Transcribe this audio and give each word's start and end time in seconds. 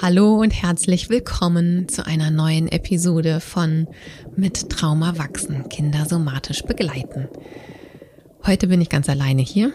Hallo 0.00 0.40
und 0.40 0.50
herzlich 0.50 1.10
willkommen 1.10 1.86
zu 1.86 2.04
einer 2.04 2.30
neuen 2.30 2.66
Episode 2.66 3.40
von 3.40 3.86
Mit 4.34 4.70
Trauma 4.70 5.16
wachsen, 5.18 5.68
Kinder 5.68 6.06
somatisch 6.08 6.62
begleiten. 6.62 7.28
Heute 8.44 8.66
bin 8.66 8.80
ich 8.80 8.88
ganz 8.88 9.08
alleine 9.08 9.42
hier, 9.42 9.72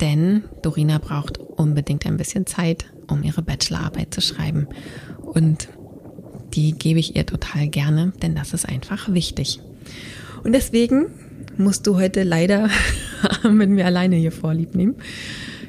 denn 0.00 0.44
Dorina 0.62 0.98
braucht 0.98 1.38
unbedingt 1.38 2.06
ein 2.06 2.16
bisschen 2.16 2.46
Zeit, 2.46 2.86
um 3.08 3.22
ihre 3.22 3.42
Bachelorarbeit 3.42 4.14
zu 4.14 4.22
schreiben. 4.22 4.68
Und 5.20 5.68
die 6.54 6.72
gebe 6.72 6.98
ich 6.98 7.16
ihr 7.16 7.26
total 7.26 7.68
gerne, 7.68 8.12
denn 8.22 8.34
das 8.34 8.54
ist 8.54 8.66
einfach 8.66 9.12
wichtig. 9.12 9.60
Und 10.44 10.52
deswegen 10.52 11.06
musst 11.58 11.86
du 11.86 11.96
heute 11.96 12.22
leider 12.22 12.70
mit 13.50 13.68
mir 13.68 13.84
alleine 13.84 14.16
hier 14.16 14.32
vorlieb 14.32 14.74
nehmen. 14.74 14.96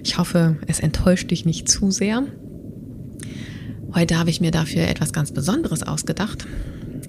Ich 0.03 0.17
hoffe, 0.17 0.57
es 0.67 0.79
enttäuscht 0.79 1.31
dich 1.31 1.45
nicht 1.45 1.67
zu 1.67 1.91
sehr. 1.91 2.23
Heute 3.93 4.19
habe 4.19 4.29
ich 4.29 4.39
mir 4.39 4.51
dafür 4.51 4.87
etwas 4.87 5.13
ganz 5.13 5.31
Besonderes 5.31 5.83
ausgedacht. 5.83 6.45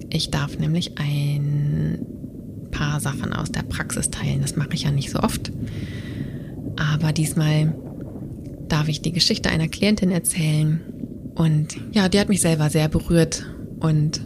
Ich 0.09 0.31
darf 0.31 0.57
nämlich 0.57 0.97
ein 0.97 2.05
paar 2.71 2.99
Sachen 2.99 3.33
aus 3.33 3.51
der 3.51 3.63
Praxis 3.63 4.09
teilen. 4.09 4.41
Das 4.41 4.55
mache 4.55 4.73
ich 4.73 4.83
ja 4.83 4.91
nicht 4.91 5.11
so 5.11 5.19
oft. 5.19 5.51
Aber 6.75 7.11
diesmal 7.11 7.75
darf 8.67 8.87
ich 8.87 9.01
die 9.01 9.11
Geschichte 9.11 9.49
einer 9.49 9.67
Klientin 9.67 10.11
erzählen. 10.11 10.81
Und 11.35 11.77
ja, 11.91 12.09
die 12.09 12.19
hat 12.19 12.29
mich 12.29 12.41
selber 12.41 12.69
sehr 12.69 12.87
berührt 12.87 13.45
und 13.79 14.21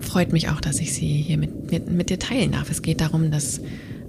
freut 0.00 0.32
mich 0.32 0.48
auch, 0.50 0.60
dass 0.60 0.80
ich 0.80 0.92
sie 0.92 1.22
hier 1.22 1.38
mit, 1.38 1.70
mit, 1.70 1.90
mit 1.90 2.10
dir 2.10 2.18
teilen 2.18 2.52
darf. 2.52 2.70
Es 2.70 2.82
geht 2.82 3.00
darum, 3.00 3.30
dass 3.30 3.60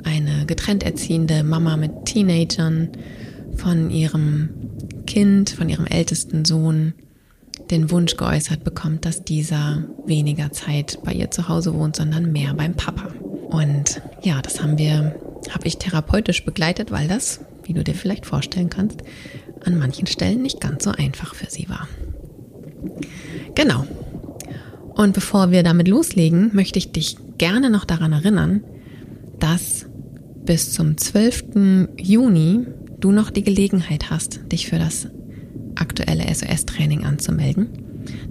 eine 0.04 0.46
getrennt 0.46 0.84
erziehende 0.84 1.44
Mama 1.44 1.78
mit 1.78 2.06
Teenagern 2.06 2.90
von 3.56 3.90
ihrem 3.90 4.50
Kind, 5.06 5.50
von 5.50 5.70
ihrem 5.70 5.86
ältesten 5.86 6.46
Sohn, 6.46 6.94
den 7.72 7.92
Wunsch 7.92 8.18
geäußert 8.18 8.64
bekommt, 8.64 9.06
dass 9.06 9.24
dieser 9.24 9.84
weniger 10.06 10.52
Zeit 10.52 11.00
bei 11.04 11.14
ihr 11.14 11.32
zu 11.32 11.48
Hause 11.50 11.74
wohnt, 11.74 11.96
sondern 11.96 12.32
mehr 12.32 12.54
beim 12.54 12.74
Papa. 12.74 13.08
Und 13.50 14.02
ja, 14.22 14.42
das 14.42 14.62
haben 14.62 14.78
wir, 14.78 15.16
habe 15.50 15.68
ich 15.68 15.78
therapeutisch 15.78 16.46
begleitet, 16.46 16.92
weil 16.92 17.08
das, 17.08 17.42
wie 17.64 17.74
du 17.74 17.84
dir 17.84 17.94
vielleicht 17.94 18.26
vorstellen 18.26 18.70
kannst, 18.70 19.02
an 19.64 19.78
manchen 19.78 20.08
Stellen 20.08 20.42
nicht 20.42 20.62
ganz 20.62 20.84
so 20.84 20.92
einfach 20.92 21.36
für 21.36 21.50
sie 21.50 21.70
war. 21.70 21.88
Genau. 23.56 23.86
Und 24.96 25.14
bevor 25.14 25.52
wir 25.52 25.64
damit 25.64 25.88
loslegen, 25.88 26.52
möchte 26.54 26.80
ich 26.80 26.92
dich 26.92 27.18
gerne 27.38 27.70
noch 27.70 27.86
daran 27.86 28.12
erinnern, 28.12 28.64
dass 29.40 29.86
bis 30.44 30.74
zum 30.74 30.98
12. 30.98 31.90
Juni 31.98 32.66
du 33.00 33.12
noch 33.12 33.30
die 33.30 33.44
Gelegenheit 33.44 34.10
hast, 34.10 34.52
dich 34.52 34.68
für 34.68 34.80
das 34.80 35.08
aktuelle 35.80 36.34
SOS-Training 36.34 37.04
anzumelden. 37.04 37.68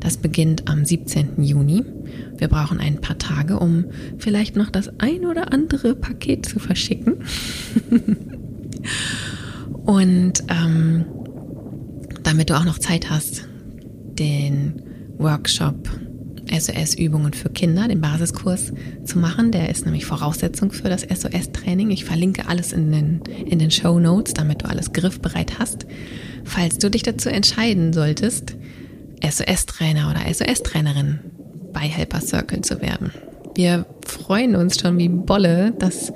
Das 0.01 0.17
beginnt 0.17 0.69
am 0.69 0.85
17. 0.85 1.43
Juni. 1.43 1.85
Wir 2.37 2.49
brauchen 2.49 2.81
ein 2.81 3.01
paar 3.01 3.19
Tage, 3.19 3.59
um 3.59 3.87
vielleicht 4.19 4.57
noch 4.57 4.71
das 4.71 4.89
ein 4.99 5.27
oder 5.27 5.53
andere 5.53 5.95
Paket 5.95 6.47
zu 6.47 6.59
verschicken. 6.59 7.25
Und 9.85 10.45
ähm, 10.49 11.05
damit 12.23 12.51
du 12.51 12.57
auch 12.57 12.65
noch 12.65 12.79
Zeit 12.79 13.11
hast, 13.11 13.49
den 14.19 14.83
Workshop 15.19 15.89
SOS-Übungen 16.51 17.33
für 17.33 17.51
Kinder, 17.51 17.89
den 17.89 18.01
Basiskurs 18.01 18.73
zu 19.05 19.19
machen. 19.19 19.53
Der 19.53 19.69
ist 19.69 19.85
nämlich 19.85 20.07
Voraussetzung 20.07 20.73
für 20.73 20.89
das 20.89 21.03
SOS-Training. 21.03 21.91
Ich 21.91 22.05
verlinke 22.05 22.49
alles 22.49 22.73
in 22.73 22.91
den, 22.91 23.21
in 23.47 23.59
den 23.59 23.71
Show 23.71 23.99
Notes, 23.99 24.35
damit 24.35 24.63
du 24.63 24.69
alles 24.69 24.93
griffbereit 24.93 25.59
hast. 25.59 25.87
Falls 26.49 26.79
du 26.79 26.91
dich 26.91 27.03
dazu 27.03 27.29
entscheiden 27.29 27.93
solltest, 27.93 28.57
SOS-Trainer 29.23 30.11
oder 30.11 30.33
SOS-Trainerin 30.33 31.21
bei 31.75 31.81
Helper 31.81 32.23
Circle 32.23 32.63
zu 32.63 32.81
werden. 32.81 33.13
Wir 33.55 33.85
freuen 34.07 34.57
uns 34.57 34.81
schon 34.81 34.97
wie 34.97 35.09
Bolle, 35.09 35.73
dass 35.79 36.13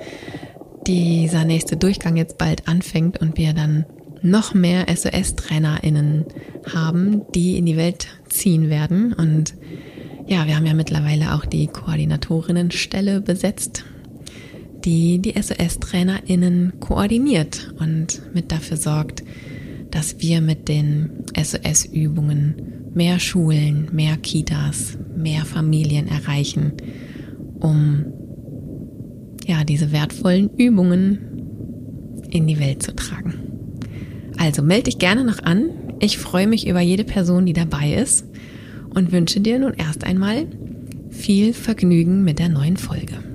dieser 0.87 1.45
nächste 1.45 1.77
Durchgang 1.77 2.17
jetzt 2.17 2.39
bald 2.39 2.67
anfängt 2.67 3.21
und 3.21 3.37
wir 3.37 3.53
dann 3.53 3.85
noch 4.23 4.55
mehr 4.55 4.87
SOS-TrainerInnen 4.87 6.25
haben, 6.73 7.21
die 7.35 7.57
in 7.57 7.67
die 7.67 7.77
Welt 7.77 8.07
ziehen 8.27 8.69
werden. 8.69 9.13
Und 9.13 9.53
ja, 10.25 10.47
wir 10.47 10.55
haben 10.55 10.65
ja 10.65 10.73
mittlerweile 10.73 11.35
auch 11.35 11.45
die 11.45 11.67
Koordinatorinnenstelle 11.67 13.21
besetzt, 13.21 13.85
die 14.83 15.19
die 15.19 15.33
SOS-TrainerInnen 15.39 16.79
koordiniert 16.79 17.73
und 17.79 18.33
mit 18.33 18.51
dafür 18.51 18.77
sorgt, 18.77 19.23
dass 19.93 20.19
wir 20.19 20.41
mit 20.41 20.67
den 20.69 21.11
SOS-Übungen 21.39 22.55
mehr 22.95 23.19
Schulen, 23.19 23.89
mehr 23.91 24.17
Kitas, 24.17 24.97
mehr 25.15 25.45
Familien 25.45 26.07
erreichen, 26.07 26.73
um 27.59 28.05
ja, 29.45 29.63
diese 29.63 29.91
wertvollen 29.91 30.49
Übungen 30.57 31.19
in 32.31 32.47
die 32.47 32.59
Welt 32.59 32.81
zu 32.81 32.95
tragen. 32.95 33.35
Also 34.37 34.63
melde 34.63 34.85
dich 34.85 34.97
gerne 34.97 35.23
noch 35.23 35.43
an. 35.43 35.69
Ich 35.99 36.17
freue 36.17 36.47
mich 36.47 36.67
über 36.67 36.81
jede 36.81 37.03
Person, 37.03 37.45
die 37.45 37.53
dabei 37.53 37.93
ist 37.93 38.25
und 38.95 39.11
wünsche 39.11 39.41
dir 39.41 39.59
nun 39.59 39.75
erst 39.75 40.05
einmal 40.05 40.47
viel 41.11 41.53
Vergnügen 41.53 42.23
mit 42.23 42.39
der 42.39 42.49
neuen 42.49 42.77
Folge. 42.77 43.32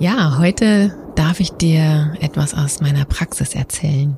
Ja, 0.00 0.38
heute 0.38 0.94
darf 1.14 1.40
ich 1.40 1.50
dir 1.50 2.16
etwas 2.20 2.54
aus 2.54 2.80
meiner 2.80 3.04
Praxis 3.04 3.54
erzählen. 3.54 4.16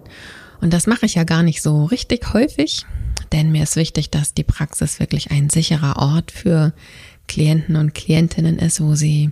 Und 0.61 0.73
das 0.73 0.87
mache 0.87 1.07
ich 1.07 1.15
ja 1.15 1.25
gar 1.25 1.43
nicht 1.43 1.63
so 1.63 1.85
richtig 1.85 2.33
häufig, 2.33 2.87
denn 3.33 3.53
mir 3.53 3.63
ist 3.63 3.77
wichtig, 3.77 4.11
dass 4.11 4.35
die 4.35 4.45
Praxis 4.45 5.01
wirklich 5.01 5.31
ein 5.31 5.51
sicherer 5.51 5.97
Ort 5.99 6.33
für 6.33 6.73
Klienten 7.29 7.77
und 7.77 7.95
Klientinnen 7.95 8.59
ist, 8.59 8.81
wo 8.81 8.95
sie 8.95 9.31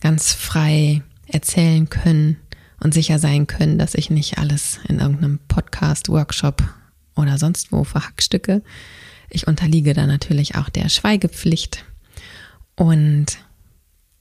ganz 0.00 0.32
frei 0.32 1.02
erzählen 1.26 1.88
können, 1.88 2.36
und 2.82 2.92
sicher 2.92 3.18
sein 3.18 3.46
können, 3.46 3.78
dass 3.78 3.94
ich 3.94 4.10
nicht 4.10 4.38
alles 4.38 4.80
in 4.88 4.98
irgendeinem 4.98 5.38
Podcast, 5.46 6.08
Workshop 6.08 6.62
oder 7.14 7.38
sonst 7.38 7.70
wo 7.70 7.84
verhackstücke. 7.84 8.62
Ich 9.30 9.46
unterliege 9.46 9.94
da 9.94 10.06
natürlich 10.06 10.56
auch 10.56 10.68
der 10.68 10.88
Schweigepflicht. 10.88 11.84
Und 12.74 13.38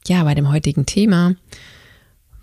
ja, 0.08 0.24
bei 0.24 0.36
dem 0.36 0.50
heutigen 0.50 0.86
Thema 0.86 1.36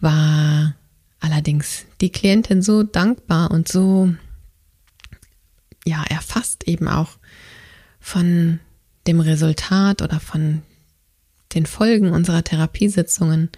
war 0.00 0.74
allerdings 1.20 1.86
die 2.00 2.10
Klientin 2.10 2.62
so 2.62 2.82
dankbar 2.82 3.50
und 3.50 3.68
so, 3.68 4.12
ja, 5.84 6.04
erfasst 6.08 6.68
eben 6.68 6.88
auch 6.88 7.18
von 8.00 8.60
dem 9.06 9.20
Resultat 9.20 10.02
oder 10.02 10.20
von 10.20 10.62
den 11.54 11.66
Folgen 11.66 12.10
unserer 12.10 12.44
Therapiesitzungen, 12.44 13.48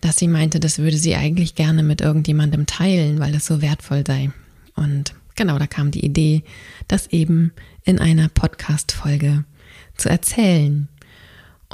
dass 0.00 0.18
sie 0.18 0.28
meinte, 0.28 0.60
das 0.60 0.78
würde 0.78 0.98
sie 0.98 1.16
eigentlich 1.16 1.54
gerne 1.54 1.82
mit 1.82 2.02
irgendjemandem 2.02 2.66
teilen, 2.66 3.20
weil 3.20 3.34
es 3.34 3.46
so 3.46 3.62
wertvoll 3.62 4.04
sei. 4.06 4.30
Und 4.76 5.14
genau, 5.34 5.58
da 5.58 5.66
kam 5.66 5.90
die 5.90 6.04
Idee, 6.04 6.44
das 6.88 7.06
eben 7.06 7.52
in 7.84 7.98
einer 7.98 8.28
Podcast-Folge 8.28 9.44
zu 9.96 10.10
erzählen. 10.10 10.88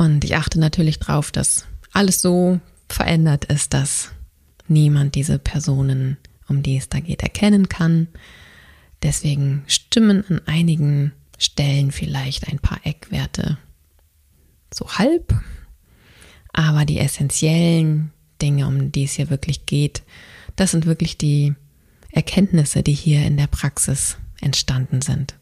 Und 0.01 0.25
ich 0.25 0.35
achte 0.35 0.59
natürlich 0.59 0.99
darauf, 0.99 1.31
dass 1.31 1.67
alles 1.93 2.23
so 2.23 2.59
verändert 2.89 3.45
ist, 3.45 3.75
dass 3.75 4.13
niemand 4.67 5.15
diese 5.15 5.39
Personen, 5.39 6.17
um 6.49 6.63
die 6.63 6.79
es 6.79 6.89
da 6.89 7.01
geht, 7.01 7.23
erkennen 7.23 7.69
kann. 7.69 8.09
Deswegen 9.03 9.63
stimmen 9.67 10.25
an 10.27 10.41
einigen 10.47 11.13
Stellen 11.37 11.93
vielleicht 11.93 12.49
ein 12.49 12.61
paar 12.61 12.81
Eckwerte 12.85 13.59
so 14.73 14.89
halb, 14.91 15.35
aber 16.55 16.87
die 16.87 16.99
essentiellen 16.99 18.11
Dinge, 18.41 18.69
um 18.69 18.93
die 18.93 19.05
es 19.05 19.13
hier 19.13 19.29
wirklich 19.29 19.67
geht, 19.67 20.03
das 20.57 20.71
sind 20.71 20.87
wirklich 20.87 21.19
die 21.19 21.55
Erkenntnisse, 22.11 22.83
die 22.83 22.95
hier 22.95 23.27
in 23.27 23.37
der 23.37 23.49
Praxis 23.49 24.17
entstanden 24.41 25.03
sind. 25.03 25.35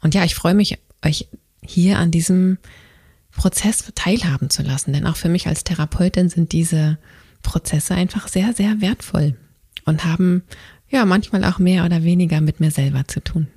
Und 0.00 0.16
ja, 0.16 0.24
ich 0.24 0.34
freue 0.34 0.54
mich, 0.54 0.78
euch 1.04 1.28
hier 1.62 2.00
an 2.00 2.10
diesem 2.10 2.58
Prozess 3.36 3.90
teilhaben 3.94 4.50
zu 4.50 4.62
lassen, 4.62 4.92
denn 4.92 5.06
auch 5.06 5.16
für 5.16 5.28
mich 5.28 5.46
als 5.46 5.64
Therapeutin 5.64 6.28
sind 6.28 6.52
diese 6.52 6.98
Prozesse 7.42 7.94
einfach 7.94 8.28
sehr, 8.28 8.52
sehr 8.52 8.80
wertvoll 8.80 9.36
und 9.84 10.04
haben 10.04 10.42
ja 10.88 11.04
manchmal 11.04 11.44
auch 11.44 11.58
mehr 11.58 11.84
oder 11.84 12.02
weniger 12.02 12.40
mit 12.40 12.60
mir 12.60 12.70
selber 12.70 13.06
zu 13.06 13.20
tun. 13.20 13.48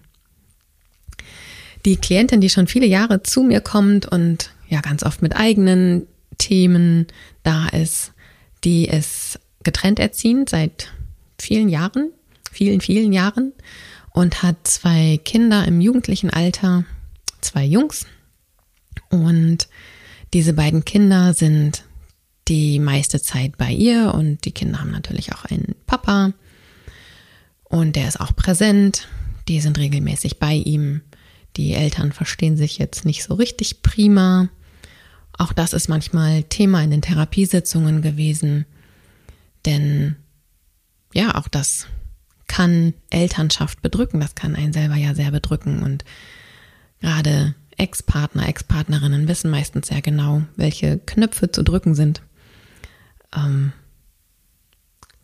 Die 1.85 1.97
Klientin, 1.97 2.39
die 2.39 2.49
schon 2.49 2.67
viele 2.67 2.85
Jahre 2.85 3.23
zu 3.23 3.43
mir 3.43 3.59
kommt 3.59 4.05
und 4.05 4.51
ja 4.69 4.81
ganz 4.81 5.03
oft 5.03 5.21
mit 5.21 5.35
eigenen 5.35 6.07
Themen 6.37 7.07
da 7.43 7.67
ist, 7.67 8.13
die 8.63 8.87
es 8.87 9.39
getrennt 9.63 9.99
erziehen 9.99 10.45
seit 10.47 10.93
vielen 11.39 11.69
Jahren, 11.69 12.11
vielen, 12.51 12.79
vielen 12.79 13.11
Jahren 13.11 13.51
und 14.11 14.43
hat 14.43 14.55
zwei 14.63 15.19
Kinder 15.23 15.65
im 15.67 15.81
jugendlichen 15.81 16.29
Alter, 16.29 16.85
zwei 17.41 17.65
Jungs. 17.65 18.05
Und 19.13 19.67
diese 20.33 20.53
beiden 20.53 20.83
Kinder 20.85 21.33
sind 21.33 21.83
die 22.47 22.79
meiste 22.79 23.21
Zeit 23.21 23.57
bei 23.57 23.71
ihr 23.71 24.13
und 24.13 24.43
die 24.45 24.51
Kinder 24.51 24.79
haben 24.79 24.91
natürlich 24.91 25.33
auch 25.33 25.45
einen 25.45 25.75
Papa 25.85 26.33
und 27.73 27.95
der 27.95 28.07
ist 28.07 28.19
auch 28.19 28.35
präsent. 28.35 29.07
Die 29.47 29.59
sind 29.59 29.79
regelmäßig 29.79 30.37
bei 30.37 30.53
ihm. 30.53 31.01
Die 31.57 31.73
Eltern 31.73 32.11
verstehen 32.11 32.55
sich 32.55 32.77
jetzt 32.77 33.03
nicht 33.03 33.23
so 33.23 33.33
richtig 33.33 33.81
prima. 33.81 34.49
Auch 35.39 35.53
das 35.53 35.73
ist 35.73 35.87
manchmal 35.87 36.43
Thema 36.43 36.83
in 36.83 36.91
den 36.91 37.01
Therapiesitzungen 37.01 38.03
gewesen. 38.03 38.67
Denn 39.65 40.17
ja, 41.15 41.33
auch 41.33 41.47
das 41.47 41.87
kann 42.45 42.93
Elternschaft 43.09 43.81
bedrücken. 43.81 44.19
Das 44.19 44.35
kann 44.35 44.55
einen 44.55 44.73
selber 44.73 44.95
ja 44.95 45.15
sehr 45.15 45.31
bedrücken. 45.31 45.81
Und 45.81 46.05
gerade 46.99 47.55
Ex-Partner, 47.77 48.47
Ex-Partnerinnen 48.47 49.27
wissen 49.27 49.49
meistens 49.49 49.87
sehr 49.87 50.01
genau, 50.01 50.43
welche 50.55 50.99
Knöpfe 50.99 51.51
zu 51.51 51.63
drücken 51.63 51.95
sind. 51.95 52.21
Ähm, 53.35 53.73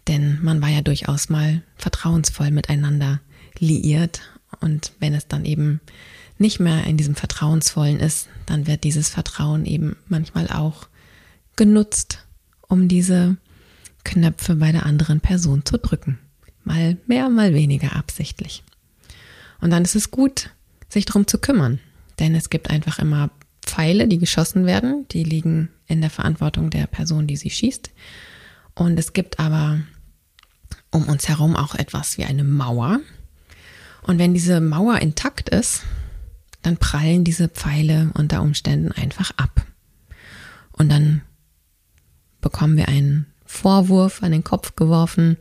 denn 0.07 0.39
man 0.41 0.61
war 0.61 0.69
ja 0.69 0.81
durchaus 0.81 1.29
mal 1.29 1.61
vertrauensvoll 1.75 2.51
miteinander 2.51 3.21
liiert. 3.59 4.21
Und 4.59 4.93
wenn 4.99 5.13
es 5.13 5.27
dann 5.27 5.45
eben 5.45 5.79
nicht 6.39 6.59
mehr 6.59 6.85
in 6.85 6.97
diesem 6.97 7.15
Vertrauensvollen 7.15 7.99
ist, 7.99 8.27
dann 8.45 8.65
wird 8.65 8.83
dieses 8.83 9.09
Vertrauen 9.09 9.65
eben 9.65 9.97
manchmal 10.07 10.47
auch 10.47 10.87
genutzt, 11.55 12.25
um 12.67 12.87
diese 12.87 13.37
Knöpfe 14.03 14.55
bei 14.55 14.71
der 14.71 14.85
anderen 14.85 15.19
Person 15.19 15.65
zu 15.65 15.77
drücken. 15.77 16.17
Mal 16.63 16.97
mehr, 17.05 17.29
mal 17.29 17.53
weniger 17.53 17.95
absichtlich. 17.95 18.63
Und 19.61 19.71
dann 19.71 19.83
ist 19.83 19.95
es 19.95 20.09
gut, 20.09 20.49
sich 20.87 21.05
darum 21.05 21.27
zu 21.27 21.37
kümmern. 21.37 21.79
Denn 22.19 22.35
es 22.35 22.49
gibt 22.49 22.69
einfach 22.69 22.99
immer 22.99 23.29
Pfeile, 23.61 24.07
die 24.07 24.17
geschossen 24.17 24.65
werden. 24.65 25.07
Die 25.09 25.23
liegen 25.23 25.69
in 25.87 26.01
der 26.01 26.09
Verantwortung 26.09 26.69
der 26.69 26.87
Person, 26.87 27.27
die 27.27 27.37
sie 27.37 27.49
schießt. 27.49 27.91
Und 28.75 28.97
es 28.99 29.13
gibt 29.13 29.39
aber 29.39 29.79
um 30.91 31.07
uns 31.07 31.27
herum 31.27 31.55
auch 31.55 31.75
etwas 31.75 32.17
wie 32.17 32.25
eine 32.25 32.43
Mauer. 32.43 32.99
Und 34.03 34.17
wenn 34.17 34.33
diese 34.33 34.59
Mauer 34.61 34.99
intakt 34.99 35.49
ist, 35.49 35.83
dann 36.61 36.77
prallen 36.77 37.23
diese 37.23 37.47
Pfeile 37.47 38.11
unter 38.15 38.41
Umständen 38.41 38.91
einfach 38.91 39.31
ab. 39.37 39.65
Und 40.71 40.89
dann 40.89 41.21
bekommen 42.41 42.77
wir 42.77 42.87
einen 42.87 43.27
Vorwurf 43.45 44.23
an 44.23 44.31
den 44.31 44.43
Kopf 44.43 44.75
geworfen 44.75 45.37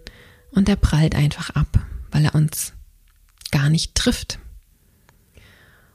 und 0.51 0.69
der 0.69 0.77
prallt 0.77 1.15
einfach 1.15 1.51
ab, 1.51 1.79
weil 2.11 2.25
er 2.25 2.35
uns 2.35 2.73
gar 3.51 3.69
nicht 3.69 3.95
trifft. 3.95 4.39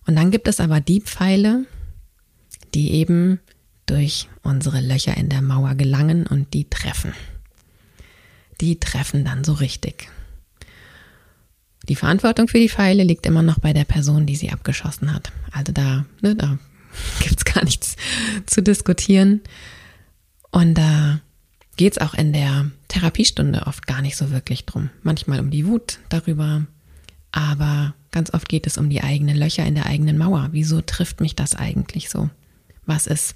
Und 0.06 0.16
dann 0.16 0.32
gibt 0.32 0.48
es 0.48 0.60
aber 0.60 0.80
die 0.80 1.02
Pfeile, 1.02 1.66
die 2.74 2.92
eben 2.92 3.40
durch 3.86 4.28
unsere 4.42 4.82
Löcher 4.82 5.16
in 5.18 5.30
der 5.30 5.42
Mauer 5.42 5.76
gelangen 5.76 6.26
und 6.28 6.54
die 6.54 6.70
treffen. 6.70 7.14
Die 8.62 8.80
treffen 8.80 9.26
dann 9.26 9.44
so 9.44 9.54
richtig. 9.54 10.10
Die 11.90 11.96
Verantwortung 11.96 12.48
für 12.48 12.60
die 12.60 12.70
Pfeile 12.70 13.04
liegt 13.04 13.26
immer 13.26 13.42
noch 13.42 13.60
bei 13.60 13.74
der 13.74 13.84
Person, 13.84 14.26
die 14.26 14.38
sie 14.38 14.52
abgeschossen 14.52 15.14
hat. 15.14 15.32
Also 15.52 15.74
da, 15.74 16.06
ne, 16.22 16.36
da 16.36 16.58
gibt 17.20 17.38
es 17.38 17.46
gar 17.46 17.64
nichts 17.64 17.96
zu 18.46 18.62
diskutieren. 18.62 19.42
Und 20.52 20.76
da 20.76 21.20
geht 21.76 21.94
es 21.94 21.98
auch 21.98 22.14
in 22.14 22.32
der 22.32 22.72
Therapiestunde 22.88 23.66
oft 23.66 23.88
gar 23.88 24.02
nicht 24.02 24.16
so 24.16 24.32
wirklich 24.32 24.66
drum. 24.66 24.92
Manchmal 25.02 25.40
um 25.40 25.50
die 25.50 25.66
Wut 25.66 26.00
darüber, 26.10 26.66
aber 27.32 27.96
ganz 28.14 28.34
oft 28.34 28.48
geht 28.48 28.66
es 28.66 28.78
um 28.78 28.90
die 28.90 29.04
eigenen 29.04 29.36
Löcher 29.36 29.66
in 29.66 29.76
der 29.76 29.88
eigenen 29.88 30.18
Mauer. 30.18 30.50
Wieso 30.52 30.80
trifft 30.80 31.20
mich 31.20 31.36
das 31.36 31.56
eigentlich 31.56 32.10
so? 32.10 32.30
Was 32.86 33.08
ist 33.08 33.36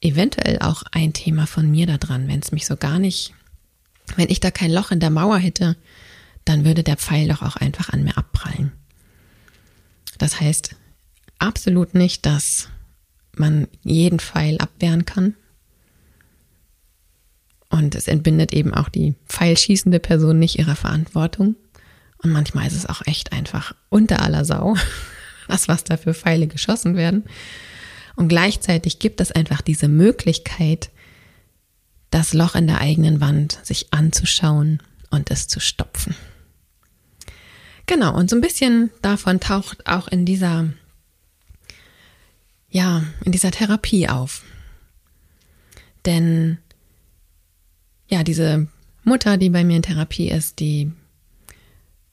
eventuell 0.00 0.58
auch 0.58 0.82
ein 0.90 1.12
Thema 1.12 1.46
von 1.46 1.70
mir 1.70 1.86
da 1.86 1.98
dran, 1.98 2.26
wenn 2.26 2.40
es 2.40 2.50
mich 2.50 2.66
so 2.66 2.76
gar 2.76 2.98
nicht, 2.98 3.34
wenn 4.16 4.30
ich 4.30 4.40
da 4.40 4.50
kein 4.50 4.72
Loch 4.72 4.90
in 4.90 4.98
der 4.98 5.10
Mauer 5.10 5.38
hätte, 5.38 5.76
dann 6.44 6.64
würde 6.64 6.82
der 6.82 6.96
Pfeil 6.96 7.28
doch 7.28 7.42
auch 7.42 7.56
einfach 7.56 7.90
an 7.90 8.02
mir 8.02 8.16
abprallen. 8.18 8.72
Das 10.18 10.40
heißt 10.40 10.74
absolut 11.38 11.94
nicht, 11.94 12.26
dass 12.26 12.68
man 13.36 13.68
jeden 13.82 14.18
Pfeil 14.18 14.58
abwehren 14.58 15.04
kann. 15.04 15.34
Und 17.68 17.94
es 17.94 18.08
entbindet 18.08 18.52
eben 18.52 18.74
auch 18.74 18.88
die 18.88 19.14
pfeilschießende 19.28 19.98
Person 19.98 20.38
nicht 20.38 20.58
ihrer 20.58 20.76
Verantwortung. 20.76 21.56
Und 22.22 22.30
manchmal 22.30 22.66
ist 22.66 22.76
es 22.76 22.86
auch 22.86 23.02
echt 23.06 23.32
einfach 23.32 23.74
unter 23.88 24.22
aller 24.22 24.44
Sau, 24.44 24.76
das, 25.48 25.68
was 25.68 25.84
da 25.84 25.96
für 25.96 26.14
Pfeile 26.14 26.46
geschossen 26.46 26.96
werden. 26.96 27.24
Und 28.14 28.28
gleichzeitig 28.28 28.98
gibt 28.98 29.20
es 29.20 29.32
einfach 29.32 29.60
diese 29.60 29.88
Möglichkeit, 29.88 30.90
das 32.10 32.34
Loch 32.34 32.54
in 32.54 32.66
der 32.66 32.80
eigenen 32.80 33.20
Wand 33.20 33.58
sich 33.62 33.92
anzuschauen 33.92 34.82
und 35.10 35.30
es 35.30 35.48
zu 35.48 35.60
stopfen. 35.60 36.14
Genau, 37.86 38.14
und 38.14 38.30
so 38.30 38.36
ein 38.36 38.42
bisschen 38.42 38.90
davon 39.00 39.40
taucht 39.40 39.86
auch 39.86 40.08
in 40.08 40.24
dieser, 40.24 40.68
ja, 42.70 43.02
in 43.24 43.32
dieser 43.32 43.50
Therapie 43.50 44.08
auf. 44.08 44.44
Denn, 46.04 46.58
ja, 48.08 48.22
diese 48.22 48.68
Mutter, 49.04 49.36
die 49.36 49.50
bei 49.50 49.64
mir 49.64 49.76
in 49.76 49.82
Therapie 49.82 50.28
ist, 50.28 50.60
die 50.60 50.92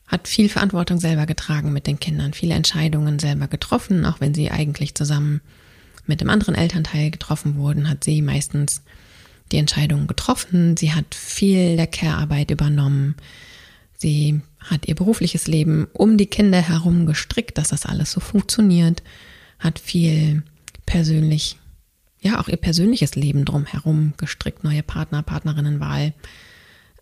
hat 0.10 0.28
viel 0.28 0.50
Verantwortung 0.50 1.00
selber 1.00 1.26
getragen 1.28 1.72
mit 1.72 1.88
den 1.88 2.00
Kindern, 2.00 2.34
viele 2.34 2.56
Entscheidungen 2.56 3.20
selber 3.20 3.48
getroffen, 3.48 4.06
auch 4.06 4.20
wenn 4.20 4.34
sie 4.34 4.50
eigentlich 4.52 4.96
zusammen 4.96 5.40
mit 6.08 6.20
dem 6.20 6.30
anderen 6.32 6.56
Elternteil 6.56 7.12
getroffen 7.12 7.56
wurden, 7.56 7.88
hat 7.88 8.04
sie 8.04 8.24
meistens 8.24 8.82
die 9.52 9.58
Entscheidungen 9.58 10.08
getroffen. 10.08 10.76
Sie 10.76 10.94
hat 10.94 11.14
viel 11.14 11.78
der 11.78 11.86
Care-Arbeit 11.86 12.50
übernommen. 12.50 13.16
Sie 13.96 14.42
hat 14.60 14.88
ihr 14.88 14.96
berufliches 14.96 15.46
Leben 15.48 15.88
um 15.94 16.18
die 16.18 16.26
Kinder 16.26 16.60
herum 16.60 17.06
gestrickt, 17.06 17.58
dass 17.60 17.70
das 17.70 17.86
alles 17.86 18.12
so 18.12 18.20
funktioniert, 18.20 19.04
hat 19.60 19.78
viel 19.78 20.42
persönlich, 20.88 21.58
ja, 22.20 22.40
auch 22.40 22.48
ihr 22.48 22.58
persönliches 22.58 23.16
Leben 23.16 23.46
drumherum 23.46 24.14
gestrickt, 24.18 24.64
neue 24.64 24.84
Partner, 24.84 25.22
Partnerinnenwahl, 25.22 26.14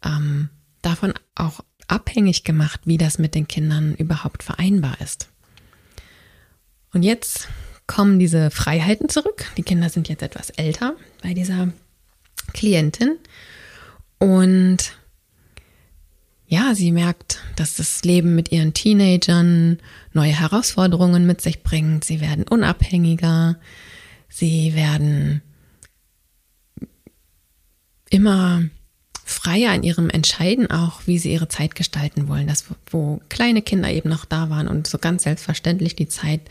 ähm, 0.04 0.50
davon 0.82 1.14
auch 1.36 1.62
abhängig 1.88 2.44
gemacht, 2.44 2.82
wie 2.86 2.98
das 2.98 3.18
mit 3.18 3.36
den 3.36 3.48
Kindern 3.48 3.96
überhaupt 3.96 4.44
vereinbar 4.44 5.00
ist. 5.02 5.30
Und 6.94 7.04
jetzt 7.04 7.48
kommen 7.86 8.20
diese 8.20 8.52
Freiheiten 8.52 9.10
zurück. 9.10 9.46
Die 9.56 9.64
Kinder 9.64 9.90
sind 9.90 10.10
jetzt 10.10 10.22
etwas 10.22 10.50
älter 10.52 10.96
bei 11.24 11.34
dieser 11.34 11.70
Klientin 12.54 13.18
und 14.20 14.94
ja, 16.50 16.74
sie 16.76 16.94
merkt, 16.94 17.42
dass 17.58 17.76
das 17.76 18.04
Leben 18.06 18.34
mit 18.36 18.54
ihren 18.54 18.74
Teenagern 18.74 19.80
neue 20.14 20.32
Herausforderungen 20.32 21.26
mit 21.28 21.42
sich 21.42 21.62
bringt. 21.62 22.06
Sie 22.06 22.22
werden 22.22 22.46
unabhängiger, 22.48 23.58
sie 24.30 24.74
werden 24.74 25.42
immer 28.10 28.64
freier 29.28 29.76
in 29.76 29.84
ihrem 29.84 30.10
Entscheiden 30.10 30.72
auch, 30.72 31.02
wie 31.06 31.20
sie 31.20 31.34
ihre 31.34 31.50
Zeit 31.50 31.76
gestalten 31.76 32.30
wollen. 32.30 32.48
Das, 32.48 32.64
wo 32.90 33.22
kleine 33.28 33.62
Kinder 33.62 33.92
eben 33.92 34.10
noch 34.10 34.24
da 34.24 34.50
waren 34.50 34.70
und 34.70 34.88
so 34.88 34.98
ganz 34.98 35.24
selbstverständlich 35.24 35.98
die 35.98 36.08
Zeit 36.08 36.42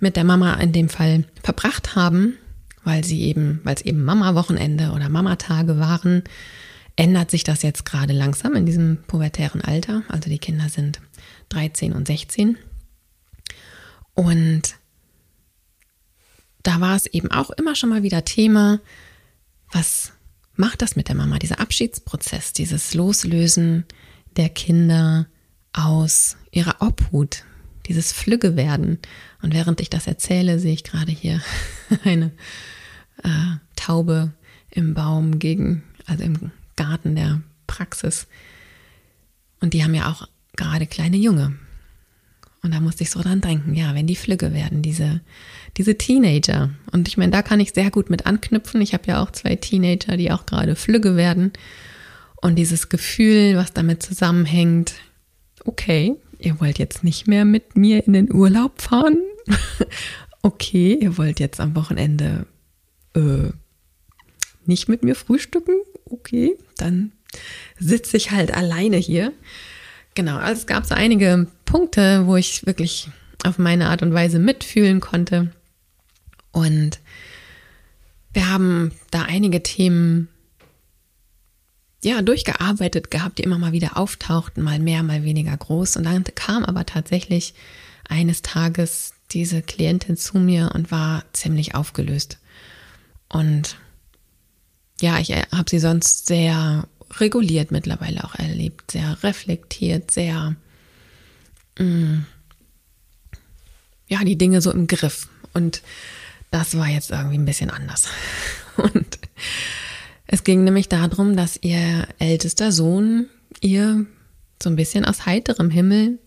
mit 0.00 0.16
der 0.16 0.24
Mama 0.24 0.54
in 0.54 0.72
dem 0.72 0.88
Fall 0.88 1.24
verbracht 1.40 1.94
haben, 1.94 2.34
weil 2.82 3.04
sie 3.04 3.22
eben, 3.22 3.60
weil 3.62 3.76
es 3.76 3.82
eben 3.82 4.02
Mama-Wochenende 4.02 4.90
oder 4.90 5.08
Mama-Tage 5.08 5.78
waren, 5.78 6.24
ändert 6.96 7.30
sich 7.30 7.44
das 7.44 7.62
jetzt 7.62 7.84
gerade 7.84 8.12
langsam 8.12 8.56
in 8.56 8.66
diesem 8.66 8.98
pubertären 9.06 9.60
Alter. 9.60 10.02
Also 10.08 10.28
die 10.28 10.38
Kinder 10.38 10.68
sind 10.68 11.00
13 11.50 11.92
und 11.92 12.08
16. 12.08 12.58
Und 14.14 14.74
da 16.64 16.80
war 16.80 16.96
es 16.96 17.06
eben 17.06 17.30
auch 17.30 17.50
immer 17.50 17.76
schon 17.76 17.90
mal 17.90 18.02
wieder 18.02 18.24
Thema, 18.24 18.80
was 19.70 20.13
macht 20.56 20.82
das 20.82 20.96
mit 20.96 21.08
der 21.08 21.14
Mama, 21.14 21.38
dieser 21.38 21.60
Abschiedsprozess, 21.60 22.52
dieses 22.52 22.94
Loslösen 22.94 23.84
der 24.36 24.48
Kinder 24.48 25.26
aus 25.72 26.36
ihrer 26.50 26.80
Obhut, 26.80 27.44
dieses 27.86 28.12
Flüggewerden. 28.12 28.98
Und 29.42 29.54
während 29.54 29.80
ich 29.80 29.90
das 29.90 30.06
erzähle, 30.06 30.58
sehe 30.58 30.74
ich 30.74 30.84
gerade 30.84 31.12
hier 31.12 31.40
eine 32.04 32.32
äh, 33.22 33.56
Taube 33.76 34.32
im 34.70 34.94
Baum 34.94 35.38
gegen, 35.38 35.82
also 36.06 36.24
im 36.24 36.52
Garten 36.76 37.16
der 37.16 37.42
Praxis. 37.66 38.26
Und 39.60 39.74
die 39.74 39.82
haben 39.82 39.94
ja 39.94 40.10
auch 40.10 40.28
gerade 40.56 40.86
kleine 40.86 41.16
Junge. 41.16 41.56
Und 42.64 42.72
da 42.72 42.80
musste 42.80 43.02
ich 43.02 43.10
so 43.10 43.20
dran 43.20 43.42
denken, 43.42 43.74
ja, 43.74 43.94
wenn 43.94 44.06
die 44.06 44.16
Flügge 44.16 44.54
werden, 44.54 44.80
diese, 44.80 45.20
diese 45.76 45.98
Teenager. 45.98 46.70
Und 46.92 47.08
ich 47.08 47.18
meine, 47.18 47.30
da 47.30 47.42
kann 47.42 47.60
ich 47.60 47.74
sehr 47.74 47.90
gut 47.90 48.08
mit 48.08 48.24
anknüpfen. 48.24 48.80
Ich 48.80 48.94
habe 48.94 49.06
ja 49.06 49.22
auch 49.22 49.30
zwei 49.32 49.54
Teenager, 49.54 50.16
die 50.16 50.32
auch 50.32 50.46
gerade 50.46 50.74
Flügge 50.74 51.14
werden. 51.14 51.52
Und 52.40 52.56
dieses 52.56 52.88
Gefühl, 52.88 53.56
was 53.56 53.74
damit 53.74 54.02
zusammenhängt, 54.02 54.94
okay, 55.66 56.14
ihr 56.38 56.58
wollt 56.58 56.78
jetzt 56.78 57.04
nicht 57.04 57.28
mehr 57.28 57.44
mit 57.44 57.76
mir 57.76 58.06
in 58.06 58.14
den 58.14 58.32
Urlaub 58.32 58.80
fahren. 58.80 59.18
okay, 60.42 60.98
ihr 60.98 61.18
wollt 61.18 61.40
jetzt 61.40 61.60
am 61.60 61.76
Wochenende 61.76 62.46
äh, 63.14 63.50
nicht 64.64 64.88
mit 64.88 65.04
mir 65.04 65.14
frühstücken? 65.14 65.74
Okay, 66.06 66.56
dann 66.78 67.12
sitze 67.78 68.16
ich 68.16 68.30
halt 68.30 68.54
alleine 68.54 68.96
hier. 68.96 69.34
Genau, 70.14 70.36
also 70.36 70.60
es 70.60 70.66
gab 70.66 70.86
so 70.86 70.94
einige 70.94 71.46
Punkte, 71.64 72.26
wo 72.26 72.36
ich 72.36 72.66
wirklich 72.66 73.08
auf 73.44 73.58
meine 73.58 73.88
Art 73.88 74.02
und 74.02 74.14
Weise 74.14 74.38
mitfühlen 74.38 75.00
konnte. 75.00 75.52
Und 76.52 77.00
wir 78.32 78.48
haben 78.48 78.92
da 79.10 79.22
einige 79.22 79.62
Themen 79.62 80.28
ja 82.02 82.22
durchgearbeitet 82.22 83.10
gehabt, 83.10 83.38
die 83.38 83.42
immer 83.42 83.58
mal 83.58 83.72
wieder 83.72 83.96
auftauchten, 83.96 84.62
mal 84.62 84.78
mehr, 84.78 85.02
mal 85.02 85.24
weniger 85.24 85.56
groß. 85.56 85.96
Und 85.96 86.04
dann 86.04 86.24
kam 86.34 86.64
aber 86.64 86.86
tatsächlich 86.86 87.54
eines 88.08 88.42
Tages 88.42 89.14
diese 89.30 89.62
Klientin 89.62 90.16
zu 90.16 90.38
mir 90.38 90.70
und 90.74 90.90
war 90.90 91.24
ziemlich 91.32 91.74
aufgelöst. 91.74 92.38
Und 93.28 93.76
ja, 95.00 95.18
ich 95.18 95.30
habe 95.30 95.68
sie 95.68 95.80
sonst 95.80 96.26
sehr 96.26 96.86
reguliert 97.20 97.70
mittlerweile 97.70 98.24
auch 98.24 98.34
erlebt, 98.34 98.90
sehr 98.90 99.22
reflektiert, 99.22 100.10
sehr 100.10 100.56
mh, 101.78 101.84
mm, 101.84 102.26
ja, 104.08 104.24
die 104.24 104.36
Dinge 104.36 104.60
so 104.60 104.70
im 104.70 104.86
Griff. 104.86 105.28
Und 105.54 105.82
das 106.50 106.76
war 106.76 106.88
jetzt 106.88 107.10
irgendwie 107.10 107.38
ein 107.38 107.46
bisschen 107.46 107.70
anders. 107.70 108.08
Und 108.76 109.18
es 110.26 110.44
ging 110.44 110.64
nämlich 110.64 110.88
darum, 110.88 111.36
dass 111.36 111.58
ihr 111.62 112.06
ältester 112.18 112.72
Sohn 112.72 113.28
ihr 113.60 114.06
so 114.62 114.70
ein 114.70 114.76
bisschen 114.76 115.04
aus 115.04 115.26
heiterem 115.26 115.70
Himmel 115.70 116.18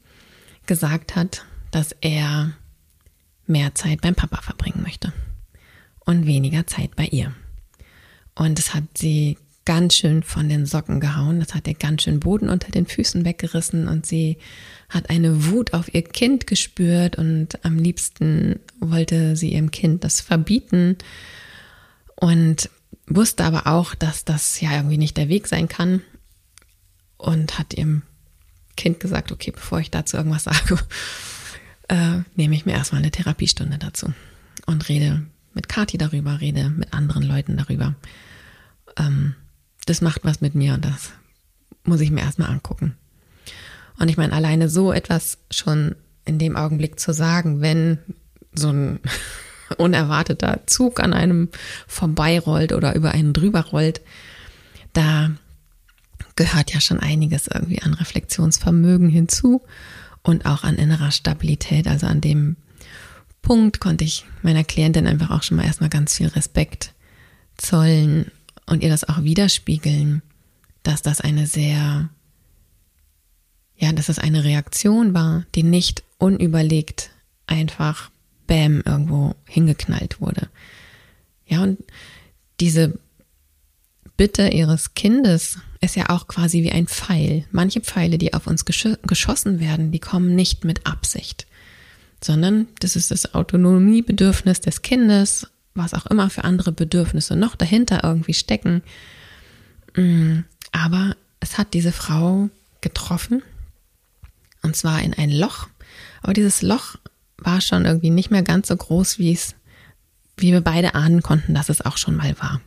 gesagt 0.65 1.15
hat, 1.15 1.45
dass 1.71 1.95
er 2.01 2.53
mehr 3.45 3.73
Zeit 3.75 4.01
beim 4.01 4.15
Papa 4.15 4.41
verbringen 4.41 4.83
möchte 4.83 5.13
und 6.05 6.25
weniger 6.25 6.67
Zeit 6.67 6.95
bei 6.95 7.05
ihr. 7.05 7.33
Und 8.35 8.59
es 8.59 8.73
hat 8.73 8.83
sie 8.95 9.37
ganz 9.67 9.95
schön 9.95 10.23
von 10.23 10.47
den 10.47 10.65
Socken 10.65 11.01
gehauen. 11.01 11.41
Das 11.41 11.53
hat 11.53 11.67
ihr 11.67 11.73
ganz 11.73 12.03
schön 12.03 12.21
Boden 12.21 12.47
unter 12.47 12.71
den 12.71 12.85
Füßen 12.85 13.25
weggerissen 13.25 13.89
und 13.89 14.05
sie 14.05 14.37
hat 14.87 15.09
eine 15.09 15.47
Wut 15.47 15.73
auf 15.73 15.93
ihr 15.93 16.03
Kind 16.03 16.47
gespürt 16.47 17.17
und 17.17 17.65
am 17.65 17.75
liebsten 17.77 18.61
wollte 18.79 19.35
sie 19.35 19.51
ihrem 19.51 19.69
Kind 19.69 20.05
das 20.05 20.21
verbieten 20.21 20.97
und 22.15 22.69
wusste 23.07 23.43
aber 23.43 23.67
auch, 23.67 23.93
dass 23.93 24.23
das 24.23 24.61
ja 24.61 24.73
irgendwie 24.73 24.97
nicht 24.97 25.17
der 25.17 25.27
Weg 25.27 25.49
sein 25.49 25.67
kann 25.67 26.01
und 27.17 27.59
hat 27.59 27.73
ihrem 27.73 28.03
Kind 28.77 29.01
gesagt, 29.01 29.33
okay, 29.33 29.51
bevor 29.51 29.81
ich 29.81 29.91
dazu 29.91 30.15
irgendwas 30.15 30.45
sage, 30.45 30.79
äh, 31.89 32.19
nehme 32.37 32.55
ich 32.55 32.65
mir 32.65 32.71
erstmal 32.71 33.01
eine 33.01 33.11
Therapiestunde 33.11 33.77
dazu 33.79 34.13
und 34.65 34.87
rede 34.87 35.25
mit 35.53 35.67
Kati 35.67 35.97
darüber, 35.97 36.39
rede 36.39 36.69
mit 36.69 36.93
anderen 36.93 37.23
Leuten 37.23 37.57
darüber. 37.57 37.95
Ähm, 38.95 39.35
das 39.89 40.01
macht 40.01 40.23
was 40.23 40.41
mit 40.41 40.55
mir 40.55 40.73
und 40.73 40.85
das 40.85 41.11
muss 41.83 42.01
ich 42.01 42.11
mir 42.11 42.21
erstmal 42.21 42.49
angucken. 42.49 42.95
Und 43.99 44.09
ich 44.09 44.17
meine, 44.17 44.33
alleine 44.33 44.69
so 44.69 44.91
etwas 44.91 45.39
schon 45.49 45.95
in 46.25 46.37
dem 46.37 46.55
Augenblick 46.55 46.99
zu 46.99 47.13
sagen, 47.13 47.61
wenn 47.61 47.97
so 48.53 48.69
ein 48.69 48.99
unerwarteter 49.77 50.61
Zug 50.67 50.99
an 50.99 51.13
einem 51.13 51.49
vorbeirollt 51.87 52.73
oder 52.73 52.95
über 52.95 53.11
einen 53.11 53.33
drüber 53.33 53.61
rollt, 53.61 54.01
da 54.93 55.31
gehört 56.35 56.73
ja 56.73 56.81
schon 56.81 56.99
einiges 56.99 57.47
irgendwie 57.47 57.81
an 57.81 57.93
Reflexionsvermögen 57.93 59.09
hinzu 59.09 59.61
und 60.21 60.45
auch 60.45 60.63
an 60.63 60.75
innerer 60.75 61.11
Stabilität. 61.11 61.87
Also 61.87 62.05
an 62.07 62.21
dem 62.21 62.57
Punkt 63.41 63.79
konnte 63.79 64.03
ich 64.03 64.25
meiner 64.41 64.63
Klientin 64.63 65.07
einfach 65.07 65.31
auch 65.31 65.43
schon 65.43 65.57
mal 65.57 65.65
erstmal 65.65 65.89
ganz 65.89 66.15
viel 66.15 66.27
Respekt 66.27 66.93
zollen 67.57 68.31
und 68.67 68.83
ihr 68.83 68.89
das 68.89 69.07
auch 69.07 69.23
widerspiegeln, 69.23 70.21
dass 70.83 71.01
das 71.01 71.21
eine 71.21 71.47
sehr, 71.47 72.09
ja, 73.77 73.91
dass 73.91 74.09
es 74.09 74.19
eine 74.19 74.43
Reaktion 74.43 75.13
war, 75.13 75.45
die 75.55 75.63
nicht 75.63 76.03
unüberlegt 76.19 77.09
einfach 77.47 78.11
Bäm 78.45 78.83
irgendwo 78.85 79.35
hingeknallt 79.45 80.21
wurde. 80.21 80.49
Ja, 81.45 81.63
und 81.63 81.79
diese 82.59 82.99
Bitte 84.17 84.47
ihres 84.47 84.95
Kindes 84.95 85.59
ist 85.79 85.95
ja 85.95 86.09
auch 86.09 86.27
quasi 86.27 86.63
wie 86.63 86.71
ein 86.71 86.87
Pfeil. 86.87 87.45
Manche 87.51 87.81
Pfeile, 87.81 88.17
die 88.17 88.33
auf 88.33 88.47
uns 88.47 88.65
gesch 88.65 88.87
geschossen 89.03 89.59
werden, 89.59 89.91
die 89.91 89.99
kommen 89.99 90.35
nicht 90.35 90.65
mit 90.65 90.87
Absicht, 90.87 91.45
sondern 92.23 92.67
das 92.79 92.95
ist 92.95 93.11
das 93.11 93.35
Autonomiebedürfnis 93.35 94.59
des 94.59 94.81
Kindes 94.81 95.47
was 95.77 95.93
auch 95.93 96.05
immer 96.07 96.29
für 96.29 96.43
andere 96.43 96.71
Bedürfnisse 96.71 97.35
noch 97.35 97.55
dahinter 97.55 98.03
irgendwie 98.03 98.33
stecken. 98.33 98.81
Mm, 99.95 100.39
aber 100.71 101.15
es 101.39 101.57
hat 101.57 101.73
diese 101.73 101.91
Frau 101.91 102.49
getroffen 102.81 103.41
und 104.61 104.75
zwar 104.75 105.01
in 105.01 105.13
ein 105.13 105.31
Loch. 105.31 105.67
Aber 106.21 106.33
dieses 106.33 106.61
Loch 106.61 106.95
war 107.37 107.61
schon 107.61 107.85
irgendwie 107.85 108.09
nicht 108.09 108.31
mehr 108.31 108.43
ganz 108.43 108.67
so 108.67 108.75
groß, 108.75 109.19
wie 109.19 109.31
es, 109.31 109.55
wie 110.35 110.51
wir 110.51 110.61
beide 110.61 110.95
ahnen 110.95 111.21
konnten, 111.21 111.53
dass 111.53 111.69
es 111.69 111.81
auch 111.81 111.97
schon 111.97 112.15
mal 112.15 112.37
war. 112.39 112.61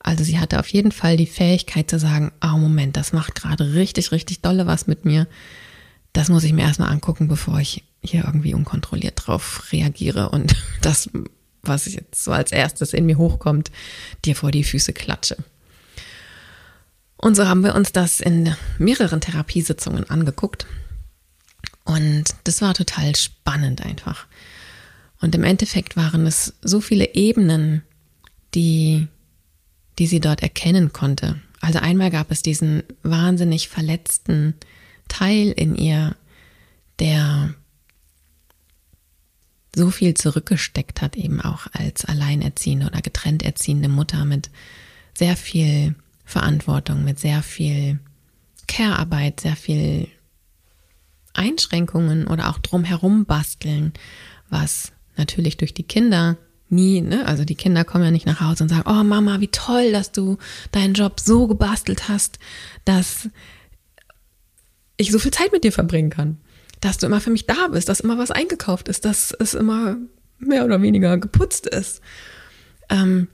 Also 0.00 0.22
sie 0.22 0.38
hatte 0.38 0.60
auf 0.60 0.68
jeden 0.68 0.92
Fall 0.92 1.16
die 1.16 1.26
Fähigkeit 1.26 1.88
zu 1.88 1.98
sagen, 1.98 2.30
oh 2.42 2.58
Moment, 2.58 2.96
das 2.96 3.12
macht 3.12 3.34
gerade 3.34 3.74
richtig, 3.74 4.12
richtig 4.12 4.40
dolle 4.42 4.66
was 4.66 4.86
mit 4.86 5.04
mir. 5.04 5.26
Das 6.12 6.28
muss 6.28 6.44
ich 6.44 6.52
mir 6.52 6.62
erstmal 6.62 6.90
angucken, 6.90 7.26
bevor 7.26 7.58
ich 7.58 7.84
hier 8.02 8.24
irgendwie 8.24 8.54
unkontrolliert 8.54 9.26
drauf 9.26 9.72
reagiere 9.72 10.28
und 10.28 10.54
das 10.82 11.08
was 11.66 11.92
jetzt 11.92 12.22
so 12.22 12.32
als 12.32 12.52
erstes 12.52 12.92
in 12.92 13.06
mir 13.06 13.18
hochkommt, 13.18 13.70
dir 14.24 14.36
vor 14.36 14.50
die 14.50 14.64
Füße 14.64 14.92
klatsche. 14.92 15.36
Und 17.16 17.36
so 17.36 17.48
haben 17.48 17.64
wir 17.64 17.74
uns 17.74 17.92
das 17.92 18.20
in 18.20 18.54
mehreren 18.78 19.20
Therapiesitzungen 19.20 20.08
angeguckt. 20.10 20.66
Und 21.84 22.24
das 22.44 22.60
war 22.60 22.74
total 22.74 23.16
spannend 23.16 23.84
einfach. 23.84 24.26
Und 25.20 25.34
im 25.34 25.44
Endeffekt 25.44 25.96
waren 25.96 26.26
es 26.26 26.54
so 26.60 26.80
viele 26.80 27.14
Ebenen, 27.14 27.82
die, 28.54 29.08
die 29.98 30.06
sie 30.06 30.20
dort 30.20 30.42
erkennen 30.42 30.92
konnte. 30.92 31.40
Also 31.60 31.78
einmal 31.78 32.10
gab 32.10 32.30
es 32.30 32.42
diesen 32.42 32.82
wahnsinnig 33.02 33.68
verletzten 33.68 34.54
Teil 35.08 35.50
in 35.52 35.76
ihr, 35.76 36.14
der 36.98 37.54
so 39.74 39.90
viel 39.90 40.14
zurückgesteckt 40.14 41.02
hat, 41.02 41.16
eben 41.16 41.40
auch 41.40 41.66
als 41.72 42.04
alleinerziehende 42.04 42.86
oder 42.86 43.00
getrennt 43.00 43.42
erziehende 43.42 43.88
Mutter 43.88 44.24
mit 44.24 44.50
sehr 45.14 45.36
viel 45.36 45.94
Verantwortung, 46.24 47.04
mit 47.04 47.18
sehr 47.18 47.42
viel 47.42 47.98
Care-Arbeit, 48.66 49.40
sehr 49.40 49.56
viel 49.56 50.08
Einschränkungen 51.34 52.26
oder 52.26 52.50
auch 52.50 52.58
drumherum 52.58 53.24
basteln, 53.24 53.92
was 54.50 54.92
natürlich 55.16 55.56
durch 55.56 55.74
die 55.74 55.82
Kinder 55.82 56.36
nie, 56.70 57.00
ne? 57.00 57.26
Also 57.26 57.44
die 57.44 57.54
Kinder 57.54 57.84
kommen 57.84 58.04
ja 58.04 58.10
nicht 58.10 58.26
nach 58.26 58.40
Hause 58.40 58.64
und 58.64 58.68
sagen, 58.68 58.88
oh 58.88 59.04
Mama, 59.04 59.40
wie 59.40 59.48
toll, 59.48 59.92
dass 59.92 60.12
du 60.12 60.38
deinen 60.72 60.94
Job 60.94 61.20
so 61.20 61.46
gebastelt 61.46 62.08
hast, 62.08 62.38
dass 62.84 63.28
ich 64.96 65.10
so 65.10 65.18
viel 65.18 65.32
Zeit 65.32 65.52
mit 65.52 65.64
dir 65.64 65.72
verbringen 65.72 66.10
kann 66.10 66.38
dass 66.84 66.98
du 66.98 67.06
immer 67.06 67.20
für 67.20 67.30
mich 67.30 67.46
da 67.46 67.68
bist, 67.68 67.88
dass 67.88 68.00
immer 68.00 68.18
was 68.18 68.30
eingekauft 68.30 68.88
ist, 68.88 69.06
dass 69.06 69.32
es 69.32 69.54
immer 69.54 69.96
mehr 70.38 70.66
oder 70.66 70.82
weniger 70.82 71.16
geputzt 71.16 71.66
ist. 71.66 72.02
Ähm, 72.90 73.28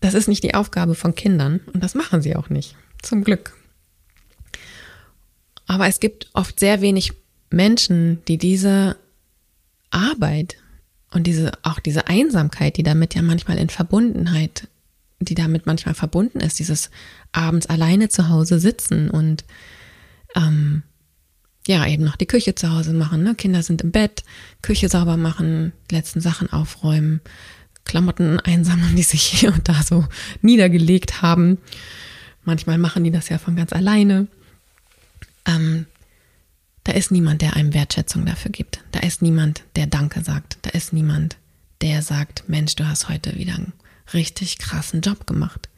das 0.00 0.14
ist 0.14 0.28
nicht 0.28 0.44
die 0.44 0.54
Aufgabe 0.54 0.94
von 0.94 1.16
Kindern 1.16 1.60
und 1.72 1.82
das 1.82 1.96
machen 1.96 2.22
sie 2.22 2.36
auch 2.36 2.48
nicht, 2.48 2.76
zum 3.02 3.24
Glück. 3.24 3.56
Aber 5.66 5.88
es 5.88 5.98
gibt 5.98 6.30
oft 6.32 6.60
sehr 6.60 6.80
wenig 6.80 7.12
Menschen, 7.50 8.22
die 8.28 8.38
diese 8.38 8.96
Arbeit 9.90 10.56
und 11.10 11.26
diese, 11.26 11.52
auch 11.62 11.80
diese 11.80 12.06
Einsamkeit, 12.06 12.76
die 12.76 12.84
damit 12.84 13.16
ja 13.16 13.22
manchmal 13.22 13.58
in 13.58 13.68
Verbundenheit, 13.68 14.68
die 15.18 15.34
damit 15.34 15.66
manchmal 15.66 15.94
verbunden 15.94 16.38
ist, 16.38 16.60
dieses 16.60 16.90
abends 17.32 17.66
alleine 17.66 18.08
zu 18.10 18.28
Hause 18.28 18.60
sitzen 18.60 19.10
und 19.10 19.44
ähm, 20.36 20.84
ja, 21.66 21.86
eben 21.86 22.04
noch 22.04 22.16
die 22.16 22.26
Küche 22.26 22.54
zu 22.54 22.70
Hause 22.70 22.92
machen. 22.92 23.22
Ne? 23.22 23.34
Kinder 23.34 23.62
sind 23.62 23.82
im 23.82 23.92
Bett, 23.92 24.24
Küche 24.62 24.88
sauber 24.88 25.16
machen, 25.16 25.72
letzten 25.90 26.20
Sachen 26.20 26.52
aufräumen, 26.52 27.20
Klamotten 27.84 28.40
einsammeln, 28.44 28.96
die 28.96 29.02
sich 29.02 29.22
hier 29.22 29.52
und 29.52 29.68
da 29.68 29.82
so 29.82 30.06
niedergelegt 30.40 31.22
haben. 31.22 31.58
Manchmal 32.44 32.78
machen 32.78 33.04
die 33.04 33.12
das 33.12 33.28
ja 33.28 33.38
von 33.38 33.54
ganz 33.54 33.72
alleine. 33.72 34.26
Ähm, 35.46 35.86
da 36.84 36.92
ist 36.92 37.12
niemand, 37.12 37.42
der 37.42 37.54
einem 37.54 37.74
Wertschätzung 37.74 38.26
dafür 38.26 38.50
gibt. 38.50 38.80
Da 38.90 39.00
ist 39.00 39.22
niemand, 39.22 39.62
der 39.76 39.86
Danke 39.86 40.24
sagt. 40.24 40.58
Da 40.62 40.70
ist 40.70 40.92
niemand, 40.92 41.36
der 41.80 42.02
sagt, 42.02 42.48
Mensch, 42.48 42.74
du 42.74 42.88
hast 42.88 43.08
heute 43.08 43.36
wieder 43.36 43.54
einen 43.54 43.72
richtig 44.12 44.58
krassen 44.58 45.00
Job 45.00 45.28
gemacht. 45.28 45.68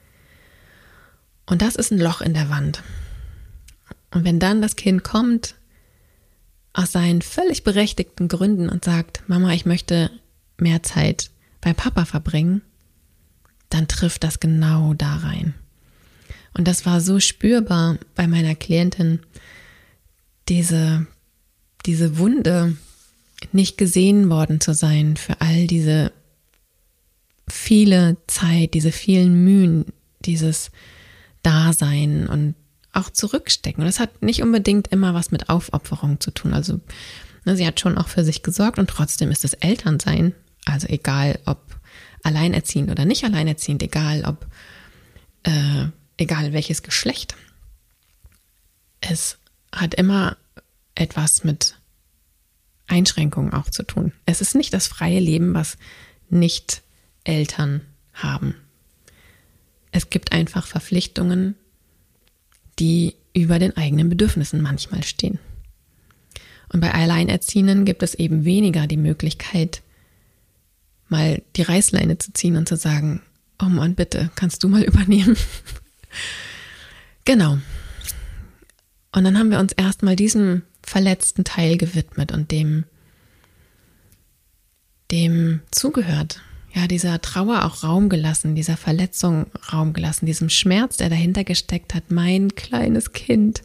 Und 1.45 1.61
das 1.61 1.77
ist 1.77 1.91
ein 1.91 1.99
Loch 1.99 2.23
in 2.23 2.33
der 2.33 2.49
Wand. 2.49 2.83
Und 4.13 4.25
wenn 4.25 4.41
dann 4.41 4.63
das 4.63 4.77
Kind 4.77 5.05
kommt 5.05 5.57
aus 6.75 6.93
seinen 6.93 7.23
völlig 7.23 7.65
berechtigten 7.65 8.29
Gründen 8.29 8.69
und 8.69 8.85
sagt, 8.85 9.23
Mama, 9.29 9.55
ich 9.55 9.65
möchte 9.65 10.11
mehr 10.59 10.83
Zeit 10.83 11.31
bei 11.61 11.73
Papa 11.73 12.05
verbringen, 12.05 12.63
dann 13.71 13.89
trifft 13.89 14.25
das 14.25 14.41
genau 14.41 14.93
da 14.93 15.17
rein. 15.17 15.55
Und 16.53 16.69
das 16.69 16.85
war 16.85 17.01
so 17.01 17.21
spürbar 17.21 17.99
bei 18.15 18.27
meiner 18.27 18.55
Klientin, 18.55 19.21
diese, 20.49 21.07
diese 21.87 22.19
Wunde, 22.19 22.77
nicht 23.53 23.79
gesehen 23.79 24.31
worden 24.31 24.61
zu 24.61 24.75
sein 24.75 25.17
für 25.17 25.41
all 25.41 25.67
diese 25.67 26.13
viele 27.49 28.17
Zeit, 28.27 28.75
diese 28.75 28.93
vielen 28.93 29.45
Mühen, 29.45 29.87
dieses 30.21 30.71
Dasein 31.43 32.27
und 32.27 32.55
auch 32.97 33.11
zurückstecken. 33.11 33.83
Und 33.83 33.87
das 33.87 34.01
hat 34.01 34.23
nicht 34.23 34.43
unbedingt 34.43 34.89
immer 34.89 35.15
was 35.15 35.31
mit 35.31 35.49
Aufopferung 35.49 36.21
zu 36.21 36.31
tun. 36.31 36.55
Also 36.55 36.81
ne, 37.45 37.57
sie 37.57 37.67
hat 37.67 37.81
schon 37.81 37.99
auch 37.99 38.09
für 38.09 38.25
sich 38.25 38.43
gesorgt 38.43 38.79
und 38.79 38.89
trotzdem 38.89 39.31
ist 39.31 39.45
das 39.45 39.55
Elternsein, 39.55 40.35
also 40.65 40.87
egal 40.89 41.39
ob 41.47 41.61
alleinerziehend 42.23 42.91
oder 42.91 43.05
nicht 43.05 43.25
alleinerziehend, 43.25 43.83
egal 43.83 44.25
ob, 44.25 44.47
äh, 45.43 45.87
egal 46.17 46.53
welches 46.53 46.83
Geschlecht, 46.83 47.37
es 49.01 49.39
hat 49.73 49.95
immer 49.95 50.37
etwas 50.95 51.45
mit 51.45 51.77
Einschränkungen 52.87 53.53
auch 53.53 53.71
zu 53.71 53.83
tun. 53.83 54.13
Es 54.27 54.41
ist 54.41 54.55
nicht 54.55 54.73
das 54.73 54.87
freie 54.87 55.21
Leben, 55.21 55.55
was 55.55 55.77
nicht 56.29 56.83
Eltern 57.25 57.83
haben. 58.13 58.55
Es 59.91 60.11
gibt 60.11 60.33
einfach 60.33 60.67
Verpflichtungen, 60.67 61.57
die 62.79 63.15
über 63.35 63.59
den 63.59 63.77
eigenen 63.77 64.09
Bedürfnissen 64.09 64.61
manchmal 64.61 65.03
stehen. 65.03 65.39
Und 66.73 66.81
bei 66.81 66.93
Alleinerziehenden 66.93 67.85
gibt 67.85 68.03
es 68.03 68.15
eben 68.15 68.45
weniger 68.45 68.87
die 68.87 68.97
Möglichkeit, 68.97 69.83
mal 71.09 71.43
die 71.57 71.63
Reißleine 71.63 72.19
zu 72.19 72.33
ziehen 72.33 72.57
und 72.57 72.69
zu 72.69 72.77
sagen, 72.77 73.23
oh 73.63 73.67
Mann, 73.67 73.95
bitte, 73.95 74.31
kannst 74.35 74.63
du 74.63 74.69
mal 74.69 74.83
übernehmen? 74.85 75.37
genau. 77.25 77.59
Und 79.13 79.25
dann 79.25 79.39
haben 79.39 79.51
wir 79.51 79.61
uns 79.61 79.73
erstmal 79.73 80.17
diesem 80.17 80.63
verletzten 80.83 81.45
Teil 81.45 81.77
gewidmet 81.77 82.33
und 82.33 82.51
dem, 82.51 82.85
dem 85.11 85.61
zugehört. 85.71 86.41
Ja, 86.75 86.89
dieser 86.89 87.21
Trauer 87.21 87.65
auch 87.65 87.85
Raum 87.85 88.09
gelassen, 88.09 88.57
dieser 88.57 88.77
Verletzung 88.77 89.47
Raum 89.73 89.93
gelassen, 89.93 90.27
diesem 90.27 90.51
Schmerz, 90.51 90.97
der 90.97 91.09
dahinter 91.09 91.45
gesteckt 91.45 91.95
hat. 91.95 92.11
Mein 92.11 92.55
kleines 92.57 93.13
Kind 93.13 93.63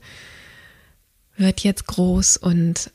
wird 1.36 1.62
jetzt 1.62 1.88
groß 1.88 2.38
und 2.38 2.92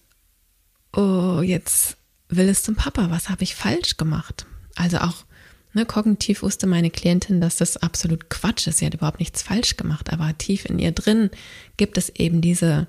oh, 0.94 1.40
jetzt 1.42 1.96
will 2.28 2.48
es 2.48 2.62
zum 2.62 2.76
Papa. 2.76 3.10
Was 3.10 3.28
habe 3.28 3.42
ich 3.42 3.56
falsch 3.56 3.96
gemacht? 3.96 4.46
Also 4.76 4.98
auch 4.98 5.24
ne, 5.72 5.84
kognitiv 5.84 6.42
wusste 6.42 6.68
meine 6.68 6.90
Klientin, 6.90 7.40
dass 7.40 7.56
das 7.56 7.76
absolut 7.76 8.30
Quatsch 8.30 8.68
ist. 8.68 8.78
Sie 8.78 8.86
hat 8.86 8.94
überhaupt 8.94 9.18
nichts 9.18 9.42
falsch 9.42 9.76
gemacht, 9.76 10.12
aber 10.12 10.38
tief 10.38 10.64
in 10.64 10.78
ihr 10.78 10.92
drin 10.92 11.30
gibt 11.76 11.98
es 11.98 12.08
eben 12.10 12.40
diese 12.40 12.86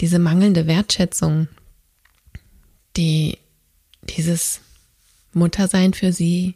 diese 0.00 0.18
mangelnde 0.18 0.68
Wertschätzung, 0.68 1.48
die 2.96 3.38
dieses 4.02 4.60
Muttersein 5.32 5.94
für 5.94 6.12
sie 6.12 6.54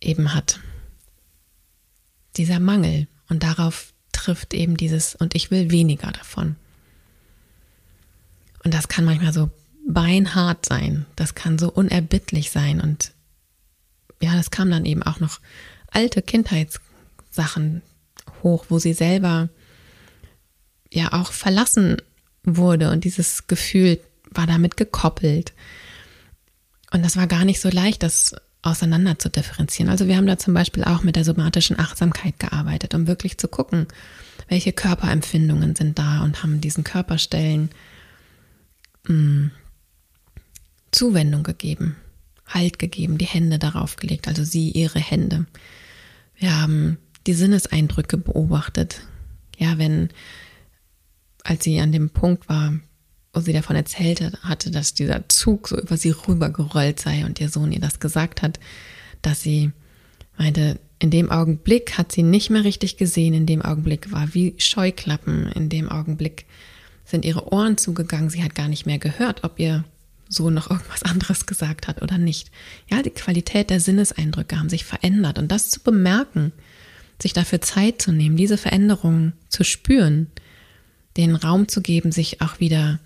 eben 0.00 0.34
hat. 0.34 0.60
Dieser 2.36 2.60
Mangel 2.60 3.08
und 3.28 3.42
darauf 3.42 3.92
trifft 4.12 4.54
eben 4.54 4.76
dieses 4.76 5.14
und 5.14 5.34
ich 5.34 5.50
will 5.50 5.70
weniger 5.70 6.12
davon. 6.12 6.56
Und 8.64 8.74
das 8.74 8.88
kann 8.88 9.04
manchmal 9.04 9.32
so 9.32 9.50
beinhart 9.88 10.66
sein, 10.66 11.06
das 11.16 11.34
kann 11.34 11.58
so 11.58 11.70
unerbittlich 11.70 12.50
sein 12.50 12.80
und 12.80 13.12
ja, 14.22 14.36
das 14.36 14.50
kam 14.50 14.70
dann 14.70 14.84
eben 14.84 15.02
auch 15.02 15.18
noch 15.18 15.40
alte 15.90 16.20
Kindheitssachen 16.22 17.82
hoch, 18.42 18.66
wo 18.68 18.78
sie 18.78 18.92
selber 18.92 19.48
ja 20.92 21.12
auch 21.12 21.32
verlassen 21.32 21.96
wurde 22.44 22.90
und 22.90 23.04
dieses 23.04 23.46
Gefühl 23.46 24.00
war 24.30 24.46
damit 24.46 24.76
gekoppelt. 24.76 25.52
Und 26.90 27.04
das 27.04 27.16
war 27.16 27.26
gar 27.26 27.44
nicht 27.44 27.60
so 27.60 27.68
leicht, 27.68 28.02
das 28.02 28.34
auseinander 28.62 29.18
zu 29.18 29.30
differenzieren. 29.30 29.90
Also 29.90 30.06
wir 30.06 30.16
haben 30.16 30.26
da 30.26 30.38
zum 30.38 30.54
Beispiel 30.54 30.84
auch 30.84 31.02
mit 31.02 31.16
der 31.16 31.24
somatischen 31.24 31.78
Achtsamkeit 31.78 32.38
gearbeitet, 32.38 32.94
um 32.94 33.06
wirklich 33.06 33.38
zu 33.38 33.48
gucken, 33.48 33.86
welche 34.48 34.72
Körperempfindungen 34.72 35.74
sind 35.76 35.98
da 35.98 36.22
und 36.22 36.42
haben 36.42 36.60
diesen 36.60 36.84
Körperstellen 36.84 37.70
mh, 39.06 39.14
mm, 39.14 39.50
Zuwendung 40.92 41.44
gegeben, 41.44 41.96
Halt 42.46 42.80
gegeben, 42.80 43.16
die 43.16 43.26
Hände 43.26 43.60
darauf 43.60 43.94
gelegt, 43.94 44.26
also 44.26 44.42
sie 44.42 44.70
ihre 44.70 44.98
Hände. 44.98 45.46
Wir 46.34 46.60
haben 46.60 46.98
die 47.28 47.34
Sinneseindrücke 47.34 48.16
beobachtet. 48.16 49.02
Ja, 49.56 49.78
wenn 49.78 50.08
als 51.44 51.64
sie 51.64 51.78
an 51.80 51.92
dem 51.92 52.10
Punkt 52.10 52.48
war, 52.48 52.74
wo 53.32 53.40
sie 53.40 53.52
davon 53.52 53.76
erzählte, 53.76 54.32
hatte, 54.42 54.70
dass 54.70 54.94
dieser 54.94 55.28
Zug 55.28 55.68
so 55.68 55.78
über 55.78 55.96
sie 55.96 56.10
rübergerollt 56.10 56.98
sei 56.98 57.24
und 57.24 57.40
ihr 57.40 57.48
Sohn 57.48 57.72
ihr 57.72 57.80
das 57.80 58.00
gesagt 58.00 58.42
hat, 58.42 58.58
dass 59.22 59.40
sie 59.42 59.70
meinte, 60.36 60.78
in 60.98 61.10
dem 61.10 61.30
Augenblick 61.30 61.96
hat 61.96 62.12
sie 62.12 62.22
nicht 62.22 62.50
mehr 62.50 62.64
richtig 62.64 62.96
gesehen, 62.96 63.34
in 63.34 63.46
dem 63.46 63.62
Augenblick 63.62 64.12
war 64.12 64.34
wie 64.34 64.54
Scheuklappen, 64.58 65.50
in 65.52 65.68
dem 65.68 65.88
Augenblick 65.88 66.46
sind 67.04 67.24
ihre 67.24 67.52
Ohren 67.52 67.78
zugegangen, 67.78 68.30
sie 68.30 68.42
hat 68.42 68.54
gar 68.54 68.68
nicht 68.68 68.86
mehr 68.86 68.98
gehört, 68.98 69.44
ob 69.44 69.58
ihr 69.58 69.84
Sohn 70.28 70.54
noch 70.54 70.70
irgendwas 70.70 71.02
anderes 71.02 71.46
gesagt 71.46 71.88
hat 71.88 72.02
oder 72.02 72.18
nicht. 72.18 72.50
Ja, 72.88 73.02
die 73.02 73.10
Qualität 73.10 73.70
der 73.70 73.80
Sinneseindrücke 73.80 74.58
haben 74.58 74.68
sich 74.68 74.84
verändert 74.84 75.38
und 75.38 75.50
das 75.50 75.70
zu 75.70 75.80
bemerken, 75.80 76.52
sich 77.20 77.32
dafür 77.32 77.60
Zeit 77.60 78.00
zu 78.00 78.12
nehmen, 78.12 78.36
diese 78.36 78.56
Veränderungen 78.56 79.32
zu 79.48 79.64
spüren, 79.64 80.28
den 81.16 81.34
Raum 81.34 81.68
zu 81.68 81.80
geben, 81.82 82.12
sich 82.12 82.40
auch 82.40 82.60
wieder 82.60 83.00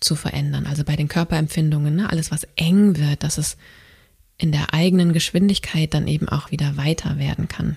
zu 0.00 0.16
verändern. 0.16 0.66
Also 0.66 0.84
bei 0.84 0.96
den 0.96 1.08
Körperempfindungen, 1.08 1.94
ne, 1.94 2.10
alles 2.10 2.30
was 2.30 2.46
eng 2.56 2.96
wird, 2.96 3.22
dass 3.22 3.38
es 3.38 3.56
in 4.38 4.52
der 4.52 4.72
eigenen 4.72 5.12
Geschwindigkeit 5.12 5.92
dann 5.92 6.08
eben 6.08 6.28
auch 6.28 6.50
wieder 6.50 6.76
weiter 6.76 7.18
werden 7.18 7.46
kann. 7.46 7.76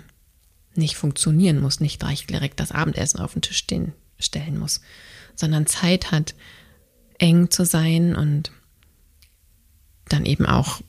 Nicht 0.75 0.95
funktionieren 0.95 1.59
muss, 1.59 1.81
nicht 1.81 1.99
gleich 1.99 2.25
direkt 2.25 2.59
das 2.59 2.71
Abendessen 2.71 3.19
auf 3.19 3.33
den 3.33 3.41
Tisch 3.41 3.57
stehen, 3.57 3.91
stellen 4.17 4.57
muss, 4.57 4.81
sondern 5.35 5.67
Zeit 5.67 6.11
hat, 6.11 6.33
eng 7.19 7.51
zu 7.51 7.65
sein 7.65 8.15
und 8.15 8.51
dann 10.09 10.25
eben 10.25 10.45
auch 10.45 10.81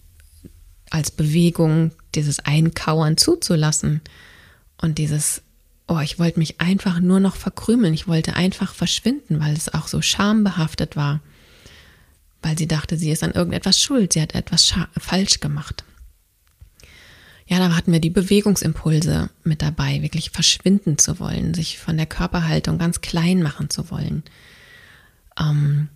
als 0.91 1.11
Bewegung 1.11 1.91
dieses 2.15 2.39
Einkauern 2.39 3.17
zuzulassen 3.17 4.01
und 4.81 4.99
dieses 4.99 5.43
oh, 5.87 6.01
ich 6.01 6.19
wollte 6.19 6.39
mich 6.39 6.61
einfach 6.61 7.01
nur 7.01 7.21
noch 7.21 7.37
verkrümeln. 7.37 7.95
Ich 7.95 8.09
wollte 8.09 8.37
einfach 8.37 8.75
verschwinden, 8.75 9.41
weil 9.41 9.55
es 9.55 9.73
auch 9.73 9.87
so 9.87 10.01
schambehaftet 10.03 10.97
war. 10.97 11.21
Weil 12.43 12.59
sie 12.59 12.69
dachte, 12.69 12.97
sie 12.97 13.11
ist 13.11 13.23
an 13.23 13.33
irgendetwas 13.33 13.81
schuld. 13.81 14.13
Sie 14.13 14.23
hat 14.23 14.35
etwas 14.35 14.75
falsch 14.99 15.41
gemacht. 15.41 15.85
Ja, 17.47 17.59
da 17.59 17.77
hatten 17.77 17.93
wir 17.93 18.01
die 18.01 18.11
Bewegungsimpulse 18.11 19.29
mit 19.43 19.61
dabei, 19.61 20.01
wirklich 20.01 20.31
verschwinden 20.31 20.97
zu 20.97 21.21
wollen, 21.21 21.53
sich 21.53 21.79
von 21.79 21.97
der 21.97 22.07
Körperhaltung 22.07 22.79
ganz 22.79 23.03
klein 23.03 23.43
machen 23.43 23.69
zu 23.69 23.91
wollen. 23.91 24.23
Ähm, 25.39 25.89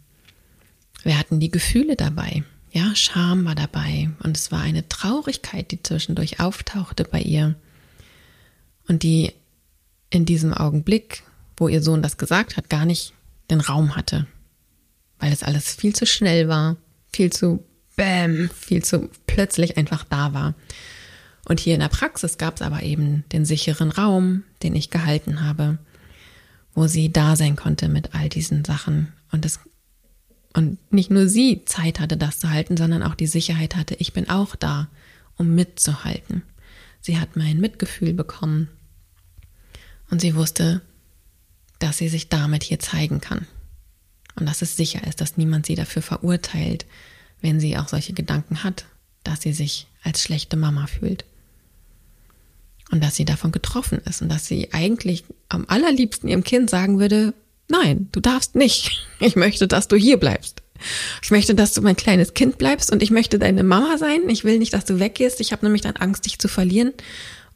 wir 1.05 1.19
hatten 1.19 1.41
die 1.41 1.51
Gefühle 1.51 1.97
dabei. 1.97 2.45
Ja, 2.71 2.95
Scham 2.95 3.47
war 3.47 3.55
dabei 3.55 4.11
und 4.23 4.37
es 4.37 4.53
war 4.53 4.61
eine 4.61 4.87
Traurigkeit, 4.91 5.71
die 5.71 5.83
zwischendurch 5.83 6.39
auftauchte 6.39 7.05
bei 7.05 7.21
ihr 7.21 7.55
und 8.89 9.03
die 9.03 9.33
in 10.11 10.25
diesem 10.25 10.55
Augenblick, 10.55 11.23
wo 11.57 11.69
ihr 11.69 11.83
Sohn 11.83 12.03
das 12.03 12.17
gesagt 12.17 12.57
hat, 12.57 12.71
gar 12.71 12.85
nicht 12.85 13.13
den 13.51 13.61
Raum 13.61 13.97
hatte, 13.97 14.27
weil 15.19 15.33
es 15.33 15.43
alles 15.43 15.75
viel 15.75 15.95
zu 15.95 16.07
schnell 16.07 16.49
war, 16.49 16.77
viel 17.13 17.33
zu 17.33 17.65
bäm, 17.97 18.51
viel 18.51 18.85
zu 18.85 19.11
plötzlich 19.27 19.77
einfach 19.77 20.05
da 20.05 20.33
war. 20.33 20.55
Und 21.49 21.61
hier 21.61 21.75
in 21.75 21.81
der 21.81 21.89
Praxis 21.89 22.39
gab 22.39 22.57
es 22.57 22.63
aber 22.63 22.83
eben 22.83 23.25
den 23.33 23.45
sicheren 23.45 23.91
Raum, 23.91 24.45
den 24.63 24.77
ich 24.77 24.91
gehalten 24.91 25.43
habe, 25.43 25.79
wo 26.75 26.87
sie 26.87 27.11
da 27.11 27.37
sein 27.37 27.57
konnte 27.57 27.89
mit 27.89 28.15
all 28.15 28.29
diesen 28.29 28.65
Sachen 28.65 29.13
und 29.33 29.45
es 29.45 29.61
und 30.55 30.79
nicht 30.93 31.11
nur 31.11 31.29
sie 31.29 31.65
Zeit 31.67 32.01
hatte, 32.01 32.17
das 32.17 32.39
zu 32.39 32.51
halten, 32.51 32.77
sondern 32.77 33.03
auch 33.03 33.15
die 33.15 33.27
Sicherheit 33.27 33.77
hatte, 33.77 33.95
ich 33.99 34.13
bin 34.13 34.29
auch 34.29 34.57
da, 34.57 34.89
um 35.37 35.55
mitzuhalten. 35.55 36.43
Sie 37.01 37.19
hat 37.19 37.37
mein 37.37 37.61
Mitgefühl 37.61 38.13
bekommen 38.13 38.69
und 40.11 40.21
sie 40.21 40.35
wusste, 40.35 40.81
dass 41.79 41.99
sie 41.99 42.09
sich 42.09 42.29
damit 42.29 42.63
hier 42.63 42.79
zeigen 42.79 43.21
kann. 43.21 43.47
Und 44.37 44.47
dass 44.47 44.63
es 44.63 44.77
sicher 44.77 45.07
ist, 45.07 45.21
dass 45.21 45.37
niemand 45.37 45.67
sie 45.67 45.75
dafür 45.75 46.03
verurteilt, 46.03 46.87
wenn 47.41 47.61
sie 47.61 47.77
auch 47.77 47.89
solche 47.89 48.13
Gedanken 48.13 48.63
hat, 48.65 48.87
dass 49.25 49.43
sie 49.43 49.53
sich 49.53 49.87
als 50.03 50.23
schlechte 50.23 50.57
Mama 50.57 50.87
fühlt. 50.87 51.25
Und 52.91 53.03
dass 53.05 53.17
sie 53.17 53.25
davon 53.25 53.53
getroffen 53.53 54.01
ist 54.07 54.23
und 54.23 54.29
dass 54.31 54.47
sie 54.47 54.73
eigentlich 54.73 55.25
am 55.49 55.67
allerliebsten 55.69 56.29
ihrem 56.29 56.45
Kind 56.45 56.71
sagen 56.71 56.99
würde, 56.99 57.35
nein, 57.69 58.09
du 58.13 58.21
darfst 58.21 58.55
nicht. 58.55 59.07
Ich 59.21 59.35
möchte, 59.35 59.67
dass 59.67 59.89
du 59.89 59.97
hier 59.97 60.17
bleibst. 60.17 60.63
Ich 61.23 61.33
möchte, 61.33 61.57
dass 61.57 61.75
du 61.75 61.83
mein 61.83 61.97
kleines 61.97 62.35
Kind 62.35 62.57
bleibst 62.57 62.93
und 62.93 63.03
ich 63.03 63.11
möchte 63.11 63.41
deine 63.41 63.65
Mama 63.65 63.99
sein. 63.99 64.29
Ich 64.29 64.45
will 64.45 64.59
nicht, 64.59 64.73
dass 64.73 64.85
du 64.85 65.01
weggehst. 65.01 65.41
Ich 65.41 65.51
habe 65.51 65.67
nämlich 65.67 65.83
dann 65.83 65.97
Angst, 65.97 66.25
dich 66.25 66.39
zu 66.39 66.47
verlieren. 66.47 66.93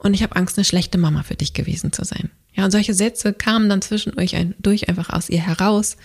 Und 0.03 0.15
ich 0.15 0.25
habe 0.25 0.35
Angst, 0.35 0.59
eine 0.59 0.65
schlechte 0.65 0.99
Mama 0.99 1.23
für 1.23 1.37
dich 1.37 1.55
gewesen 1.55 1.93
zu 1.93 2.05
sein. 2.05 2.33
Ja, 2.55 2.65
und 2.65 2.73
solche 2.73 2.93
Sätze 2.93 3.33
kamen 3.33 3.69
dann 3.69 3.83
zwischen 3.83 4.19
euch 4.19 4.35
ein, 4.35 4.57
durch 4.59 4.89
einfach 4.89 5.11
aus 5.11 5.29
ihr 5.29 5.41
heraus. 5.41 5.97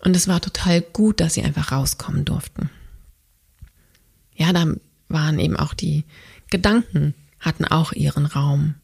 Und 0.00 0.16
es 0.16 0.26
war 0.26 0.40
total 0.40 0.80
gut, 0.80 1.20
dass 1.20 1.34
sie 1.34 1.42
einfach 1.42 1.70
rauskommen 1.70 2.24
durften. 2.24 2.68
Ja, 4.34 4.52
da 4.52 4.66
waren 5.08 5.38
eben 5.38 5.56
auch 5.56 5.74
die 5.74 6.02
Gedanken, 6.50 7.14
hatten 7.38 7.64
auch 7.64 7.92
ihren 7.92 8.26
Raum. 8.26 8.74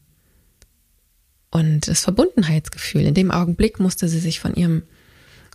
Und 1.51 1.89
das 1.89 1.99
Verbundenheitsgefühl, 1.99 3.01
in 3.01 3.13
dem 3.13 3.31
Augenblick 3.31 3.81
musste 3.81 4.07
sie 4.07 4.19
sich 4.19 4.39
von 4.39 4.55
ihrem 4.55 4.83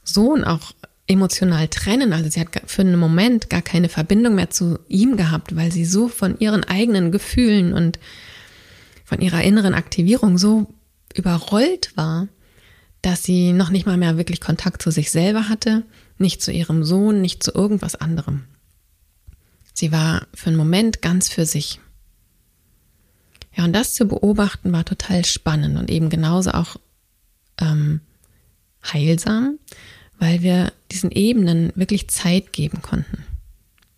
Sohn 0.05 0.45
auch 0.45 0.73
emotional 1.09 1.69
trennen. 1.69 2.13
Also 2.13 2.31
sie 2.31 2.41
hat 2.41 2.49
für 2.67 2.83
einen 2.83 2.99
Moment 2.99 3.51
gar 3.51 3.63
keine 3.63 3.89
Verbindung 3.89 4.35
mehr 4.35 4.51
zu 4.51 4.79
ihm 4.89 5.17
gehabt, 5.17 5.57
weil 5.57 5.73
sie 5.73 5.85
so 5.85 6.09
von 6.09 6.39
ihren 6.39 6.65
eigenen 6.65 7.11
Gefühlen 7.11 7.73
und 7.73 7.99
von 9.05 9.21
ihrer 9.21 9.43
inneren 9.43 9.75
Aktivierung 9.75 10.39
so 10.39 10.67
überrollt 11.15 11.97
war, 11.97 12.29
dass 13.03 13.23
sie 13.23 13.53
noch 13.53 13.71
nicht 13.71 13.87
mal 13.87 13.97
mehr 13.97 14.19
wirklich 14.19 14.41
Kontakt 14.41 14.83
zu 14.83 14.91
sich 14.91 15.11
selber 15.11 15.49
hatte, 15.49 15.85
nicht 16.19 16.43
zu 16.43 16.53
ihrem 16.53 16.85
Sohn, 16.85 17.23
nicht 17.23 17.43
zu 17.43 17.53
irgendwas 17.53 17.95
anderem. 17.95 18.45
Sie 19.73 19.93
war 19.93 20.27
für 20.35 20.49
einen 20.49 20.57
Moment 20.57 21.01
ganz 21.01 21.29
für 21.29 21.47
sich. 21.47 21.81
Ja, 23.57 23.65
und 23.65 23.73
das 23.73 23.95
zu 23.95 24.07
beobachten 24.07 24.73
war 24.73 24.85
total 24.85 25.25
spannend 25.25 25.79
und 25.79 25.91
eben 25.91 26.11
genauso 26.11 26.51
auch 26.51 26.77
ähm, 27.61 28.01
heilsam, 28.85 29.59
weil 30.19 30.43
wir 30.43 30.73
diesen 30.91 31.11
Ebenen 31.11 31.73
wirklich 31.75 32.09
Zeit 32.09 32.53
geben 32.53 32.83
konnten. 32.83 33.25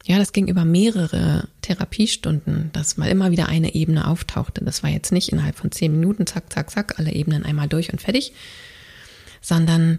Ja, 0.05 0.19
das 0.19 0.33
ging 0.33 0.49
über 0.49 0.65
mehrere 0.65 1.49
Therapiestunden, 1.63 2.71
dass 2.73 2.97
mal 2.97 3.09
immer 3.09 3.31
wieder 3.31 3.49
eine 3.49 3.75
Ebene 3.75 4.07
auftauchte. 4.07 4.65
Das 4.65 4.83
war 4.83 4.91
jetzt 4.91 5.13
nicht 5.13 5.29
innerhalb 5.31 5.57
von 5.57 5.71
zehn 5.71 5.93
Minuten, 5.93 6.27
zack, 6.27 6.53
zack, 6.53 6.71
zack, 6.71 6.99
alle 6.99 7.13
Ebenen 7.13 7.45
einmal 7.45 7.69
durch 7.69 7.93
und 7.93 8.01
fertig, 8.01 8.33
sondern 9.41 9.99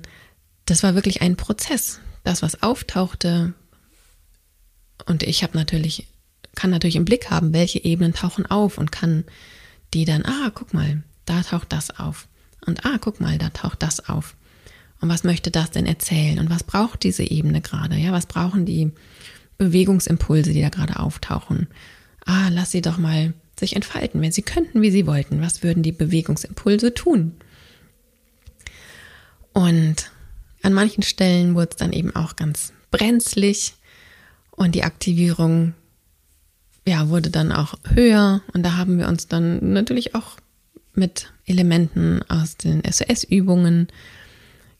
das 0.65 0.83
war 0.83 0.95
wirklich 0.95 1.21
ein 1.21 1.37
Prozess. 1.37 1.99
Das, 2.23 2.41
was 2.41 2.61
auftauchte, 2.61 3.53
und 5.05 5.23
ich 5.23 5.43
habe 5.43 5.57
natürlich, 5.57 6.07
kann 6.55 6.69
natürlich 6.69 6.95
im 6.95 7.05
Blick 7.05 7.29
haben, 7.29 7.53
welche 7.53 7.83
Ebenen 7.83 8.13
tauchen 8.13 8.45
auf 8.45 8.77
und 8.77 8.91
kann 8.91 9.25
die 9.93 10.05
dann, 10.05 10.25
ah, 10.25 10.51
guck 10.53 10.73
mal, 10.73 11.03
da 11.25 11.41
taucht 11.41 11.71
das 11.71 11.99
auf. 11.99 12.27
Und 12.65 12.85
ah, 12.85 12.97
guck 12.99 13.19
mal, 13.19 13.37
da 13.37 13.49
taucht 13.49 13.83
das 13.83 14.07
auf. 14.07 14.35
Und 15.01 15.09
was 15.09 15.23
möchte 15.23 15.51
das 15.51 15.71
denn 15.71 15.85
erzählen? 15.85 16.39
Und 16.39 16.49
was 16.49 16.63
braucht 16.63 17.03
diese 17.03 17.23
Ebene 17.23 17.61
gerade? 17.61 17.95
Ja, 17.95 18.11
was 18.11 18.27
brauchen 18.27 18.65
die 18.65 18.91
Bewegungsimpulse, 19.57 20.53
die 20.53 20.61
da 20.61 20.69
gerade 20.69 20.99
auftauchen? 20.99 21.67
Ah, 22.25 22.49
lass 22.49 22.71
sie 22.71 22.81
doch 22.81 22.97
mal 22.97 23.33
sich 23.59 23.75
entfalten. 23.75 24.21
Wenn 24.21 24.31
sie 24.31 24.43
könnten, 24.43 24.81
wie 24.81 24.91
sie 24.91 25.07
wollten, 25.07 25.41
was 25.41 25.63
würden 25.63 25.83
die 25.83 25.91
Bewegungsimpulse 25.91 26.93
tun? 26.93 27.33
Und 29.53 30.11
an 30.61 30.73
manchen 30.73 31.03
Stellen 31.03 31.55
wurde 31.55 31.69
es 31.71 31.77
dann 31.77 31.93
eben 31.93 32.15
auch 32.15 32.35
ganz 32.35 32.71
brenzlig 32.91 33.73
und 34.51 34.75
die 34.75 34.83
Aktivierung 34.83 35.73
ja, 36.87 37.09
wurde 37.09 37.29
dann 37.29 37.51
auch 37.51 37.75
höher 37.93 38.41
und 38.53 38.63
da 38.63 38.77
haben 38.77 38.97
wir 38.97 39.07
uns 39.07 39.27
dann 39.27 39.73
natürlich 39.73 40.15
auch 40.15 40.37
mit 40.93 41.31
Elementen 41.45 42.21
aus 42.27 42.57
den 42.57 42.81
SOS-Übungen 42.83 43.87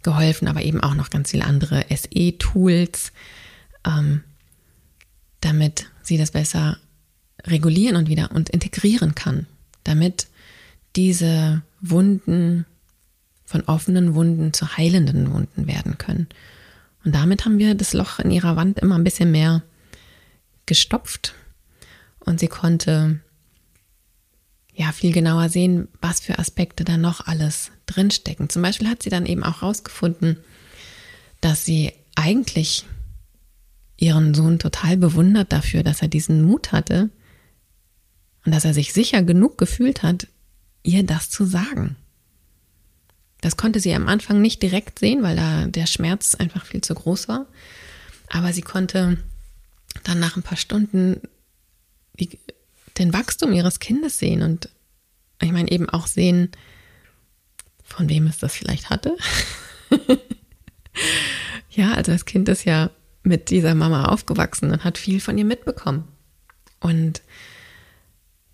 geholfen, 0.04 0.48
aber 0.48 0.62
eben 0.62 0.82
auch 0.82 0.96
noch 0.96 1.10
ganz 1.10 1.32
viele 1.32 1.46
andere 1.46 1.86
SE-Tools, 1.90 3.12
ähm, 3.86 4.24
damit 5.42 5.88
sie 6.02 6.18
das 6.18 6.32
besser 6.32 6.78
regulieren 7.46 7.96
und 7.96 8.10
wieder 8.10 8.32
und 8.32 8.50
integrieren 8.50 9.16
kann, 9.16 9.48
damit 9.84 10.28
diese 10.96 11.62
Wunden 11.80 12.66
von 13.46 13.62
offenen 13.64 14.16
Wunden 14.16 14.54
zu 14.54 14.78
heilenden 14.78 15.32
Wunden 15.34 15.68
werden 15.68 15.98
können. 15.98 16.28
Und 17.04 17.16
damit 17.16 17.46
haben 17.46 17.58
wir 17.58 17.76
das 17.76 17.94
Loch 17.94 18.20
in 18.20 18.32
ihrer 18.32 18.56
Wand 18.56 18.80
immer 18.80 18.98
ein 18.98 19.04
bisschen 19.04 19.32
mehr 19.32 19.64
gestopft 20.66 21.34
und 22.20 22.40
sie 22.40 22.48
konnte 22.48 23.20
ja 24.74 24.92
viel 24.92 25.12
genauer 25.12 25.50
sehen, 25.50 25.88
was 26.02 26.20
für 26.20 26.40
Aspekte 26.40 26.84
da 26.84 26.98
noch 26.98 27.28
alles 27.28 27.72
drinstecken. 27.86 28.50
Zum 28.50 28.62
Beispiel 28.62 28.90
hat 28.90 29.04
sie 29.04 29.10
dann 29.10 29.26
eben 29.26 29.44
auch 29.44 29.62
herausgefunden, 29.62 30.38
dass 31.42 31.66
sie 31.66 31.92
eigentlich 32.16 32.86
ihren 33.98 34.34
Sohn 34.34 34.60
total 34.60 34.98
bewundert 34.98 35.52
dafür, 35.52 35.84
dass 35.84 36.02
er 36.02 36.08
diesen 36.08 36.44
Mut 36.44 36.72
hatte 36.72 37.10
und 38.46 38.54
dass 38.54 38.66
er 38.66 38.74
sich 38.74 38.94
sicher 38.94 39.22
genug 39.22 39.58
gefühlt 39.58 40.04
hat, 40.04 40.28
ihr 40.84 41.04
das 41.04 41.30
zu 41.30 41.46
sagen. 41.46 41.96
Das 43.42 43.58
konnte 43.58 43.80
sie 43.80 43.94
am 43.94 44.08
Anfang 44.08 44.42
nicht 44.42 44.62
direkt 44.62 45.00
sehen, 45.00 45.24
weil 45.24 45.36
da 45.36 45.66
der 45.68 45.88
Schmerz 45.88 46.36
einfach 46.36 46.66
viel 46.66 46.82
zu 46.82 46.94
groß 46.94 47.28
war. 47.28 47.48
Aber 48.30 48.54
sie 48.54 48.62
konnte 48.62 49.18
dann 50.04 50.20
nach 50.20 50.38
ein 50.38 50.44
paar 50.44 50.58
Stunden 50.58 51.22
die, 52.20 52.40
den 52.98 53.14
Wachstum 53.14 53.54
ihres 53.54 53.80
Kindes 53.80 54.20
sehen 54.20 54.42
und 54.42 54.70
ich 55.42 55.52
meine 55.52 55.72
eben 55.72 55.90
auch 55.90 56.08
sehen, 56.08 56.50
von 57.84 58.10
wem 58.10 58.28
es 58.28 58.38
das 58.38 58.56
vielleicht 58.56 58.90
hatte. 58.90 59.18
ja, 61.70 61.94
also 61.94 62.12
das 62.12 62.26
Kind 62.26 62.48
ist 62.50 62.66
ja 62.66 62.92
mit 63.24 63.50
dieser 63.50 63.76
Mama 63.76 64.06
aufgewachsen 64.06 64.72
und 64.72 64.84
hat 64.84 64.98
viel 64.98 65.20
von 65.20 65.38
ihr 65.38 65.46
mitbekommen. 65.46 66.08
Und 66.80 67.22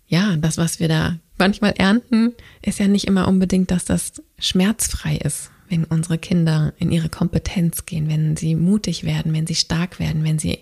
ja, 0.06 0.36
das, 0.36 0.58
was 0.58 0.80
wir 0.80 0.88
da 0.88 1.18
manchmal 1.38 1.74
ernten, 1.76 2.34
ist 2.62 2.78
ja 2.78 2.88
nicht 2.88 3.06
immer 3.06 3.28
unbedingt, 3.28 3.70
dass 3.70 3.84
das 3.84 4.22
schmerzfrei 4.38 5.16
ist, 5.16 5.50
wenn 5.68 5.84
unsere 5.84 6.18
Kinder 6.18 6.72
in 6.78 6.90
ihre 6.90 7.08
Kompetenz 7.08 7.86
gehen, 7.86 8.08
wenn 8.08 8.36
sie 8.36 8.54
mutig 8.54 9.04
werden, 9.04 9.32
wenn 9.32 9.46
sie 9.46 9.54
stark 9.54 10.00
werden, 10.00 10.24
wenn 10.24 10.38
sie 10.38 10.58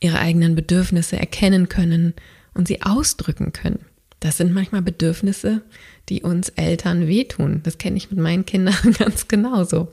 ihre 0.00 0.18
eigenen 0.18 0.54
Bedürfnisse 0.54 1.18
erkennen 1.18 1.68
können 1.68 2.14
und 2.54 2.68
sie 2.68 2.82
ausdrücken 2.82 3.52
können. 3.52 3.84
Das 4.20 4.36
sind 4.36 4.52
manchmal 4.52 4.82
Bedürfnisse, 4.82 5.62
die 6.08 6.22
uns 6.22 6.48
Eltern 6.50 7.06
wehtun. 7.06 7.60
Das 7.62 7.78
kenne 7.78 7.96
ich 7.96 8.10
mit 8.10 8.18
meinen 8.18 8.46
Kindern 8.46 8.74
ganz 8.98 9.28
genauso. 9.28 9.90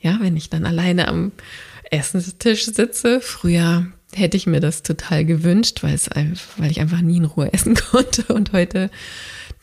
Ja, 0.00 0.18
wenn 0.20 0.36
ich 0.36 0.50
dann 0.50 0.66
alleine 0.66 1.08
am 1.08 1.32
Essenstisch 1.90 2.66
sitze, 2.66 3.20
früher 3.20 3.86
hätte 4.14 4.36
ich 4.36 4.46
mir 4.46 4.60
das 4.60 4.82
total 4.82 5.24
gewünscht, 5.24 5.82
weil, 5.82 5.94
es, 5.94 6.08
weil 6.56 6.70
ich 6.70 6.80
einfach 6.80 7.00
nie 7.00 7.16
in 7.16 7.24
Ruhe 7.24 7.52
essen 7.52 7.74
konnte. 7.90 8.32
Und 8.32 8.52
heute 8.52 8.90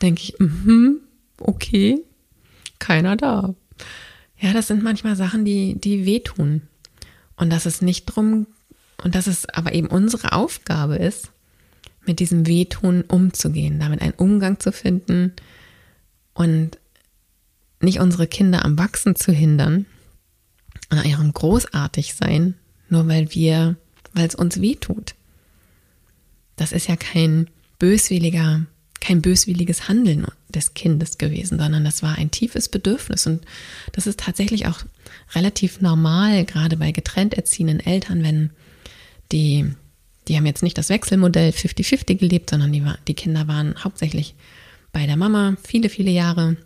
denke 0.02 0.22
ich, 0.22 0.34
mm 0.38 0.98
okay, 1.38 2.02
keiner 2.78 3.16
da. 3.16 3.54
Ja, 4.38 4.52
das 4.52 4.68
sind 4.68 4.82
manchmal 4.82 5.16
Sachen, 5.16 5.44
die, 5.44 5.78
die 5.78 6.06
wehtun. 6.06 6.62
Und 7.36 7.50
dass 7.50 7.66
es 7.66 7.82
nicht 7.82 8.06
drum, 8.06 8.46
und 9.02 9.14
dass 9.14 9.26
es 9.26 9.48
aber 9.48 9.74
eben 9.74 9.88
unsere 9.88 10.32
Aufgabe 10.32 10.96
ist, 10.96 11.32
mit 12.06 12.20
diesem 12.20 12.46
Wehtun 12.46 13.02
umzugehen, 13.02 13.80
damit 13.80 14.02
einen 14.02 14.14
Umgang 14.14 14.60
zu 14.60 14.72
finden 14.72 15.32
und 16.34 16.78
nicht 17.80 18.00
unsere 18.00 18.26
Kinder 18.26 18.64
am 18.64 18.78
Wachsen 18.78 19.16
zu 19.16 19.32
hindern, 19.32 19.86
an 20.88 21.04
ihrem 21.04 21.32
Großartigsein, 21.32 22.54
nur 22.88 23.08
weil 23.08 23.32
wir, 23.34 23.76
weil 24.12 24.26
es 24.26 24.34
uns 24.34 24.60
wehtut. 24.60 25.14
Das 26.56 26.72
ist 26.72 26.88
ja 26.88 26.96
kein 26.96 27.48
böswilliger, 27.78 28.66
kein 29.00 29.22
böswilliges 29.22 29.88
Handeln 29.88 30.26
des 30.48 30.74
Kindes 30.74 31.18
gewesen, 31.18 31.58
sondern 31.58 31.84
das 31.84 32.02
war 32.02 32.16
ein 32.16 32.30
tiefes 32.30 32.68
Bedürfnis. 32.68 33.26
Und 33.26 33.44
das 33.92 34.06
ist 34.06 34.20
tatsächlich 34.20 34.66
auch 34.66 34.80
relativ 35.34 35.80
normal, 35.80 36.44
gerade 36.44 36.76
bei 36.76 36.92
getrennt 36.92 37.34
erziehenden 37.34 37.80
Eltern, 37.80 38.22
wenn 38.22 38.50
die 39.32 39.74
die 40.28 40.36
haben 40.36 40.46
jetzt 40.46 40.62
nicht 40.62 40.78
das 40.78 40.88
Wechselmodell 40.88 41.50
50-50 41.50 42.16
gelebt, 42.16 42.50
sondern 42.50 42.72
die, 42.72 42.84
die 43.06 43.14
Kinder 43.14 43.46
waren 43.46 43.82
hauptsächlich 43.82 44.34
bei 44.92 45.06
der 45.06 45.16
Mama 45.16 45.56
viele, 45.62 45.88
viele 45.88 46.10
Jahre. 46.10 46.56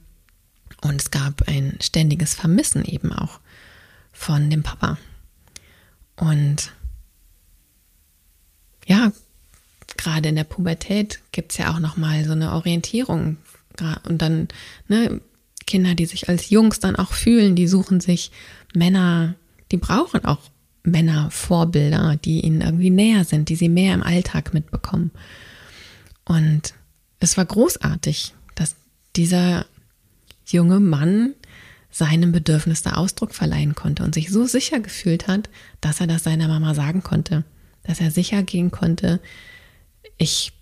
Und 0.82 1.00
es 1.00 1.10
gab 1.10 1.48
ein 1.48 1.76
ständiges 1.82 2.34
Vermissen 2.34 2.84
eben 2.84 3.12
auch 3.12 3.40
von 4.12 4.50
dem 4.50 4.62
Papa. 4.62 4.98
Und 6.16 6.72
ja, 8.86 9.12
gerade 9.96 10.28
in 10.28 10.36
der 10.36 10.44
Pubertät 10.44 11.20
gibt 11.32 11.52
es 11.52 11.58
ja 11.58 11.72
auch 11.72 11.80
nochmal 11.80 12.24
so 12.24 12.32
eine 12.32 12.52
Orientierung. 12.52 13.38
Und 14.04 14.22
dann, 14.22 14.48
ne, 14.88 15.20
Kinder, 15.66 15.94
die 15.94 16.06
sich 16.06 16.28
als 16.28 16.50
Jungs 16.50 16.80
dann 16.80 16.96
auch 16.96 17.12
fühlen, 17.12 17.54
die 17.54 17.68
suchen 17.68 18.00
sich 18.00 18.30
Männer, 18.74 19.34
die 19.70 19.76
brauchen 19.76 20.24
auch 20.24 20.40
Männervorbilder, 20.88 22.16
die 22.16 22.40
ihnen 22.40 22.60
irgendwie 22.60 22.90
näher 22.90 23.24
sind, 23.24 23.48
die 23.48 23.56
sie 23.56 23.68
mehr 23.68 23.94
im 23.94 24.02
Alltag 24.02 24.54
mitbekommen. 24.54 25.10
Und 26.24 26.74
es 27.20 27.36
war 27.36 27.44
großartig, 27.44 28.34
dass 28.54 28.76
dieser 29.16 29.66
junge 30.46 30.80
Mann 30.80 31.34
seinem 31.90 32.32
Bedürfnis 32.32 32.82
da 32.82 32.94
Ausdruck 32.94 33.34
verleihen 33.34 33.74
konnte 33.74 34.02
und 34.02 34.14
sich 34.14 34.30
so 34.30 34.46
sicher 34.46 34.80
gefühlt 34.80 35.26
hat, 35.26 35.48
dass 35.80 36.00
er 36.00 36.06
das 36.06 36.24
seiner 36.24 36.48
Mama 36.48 36.74
sagen 36.74 37.02
konnte, 37.02 37.44
dass 37.82 38.00
er 38.00 38.10
sicher 38.10 38.42
gehen 38.42 38.70
konnte, 38.70 39.20
ich 40.18 40.52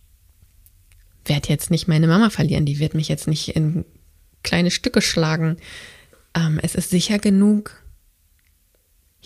werde 1.24 1.48
jetzt 1.48 1.70
nicht 1.70 1.88
meine 1.88 2.06
Mama 2.06 2.30
verlieren, 2.30 2.66
die 2.66 2.78
wird 2.78 2.94
mich 2.94 3.08
jetzt 3.08 3.26
nicht 3.26 3.48
in 3.56 3.84
kleine 4.42 4.70
Stücke 4.70 5.02
schlagen. 5.02 5.56
Ähm, 6.34 6.60
es 6.62 6.74
ist 6.74 6.90
sicher 6.90 7.18
genug, 7.18 7.82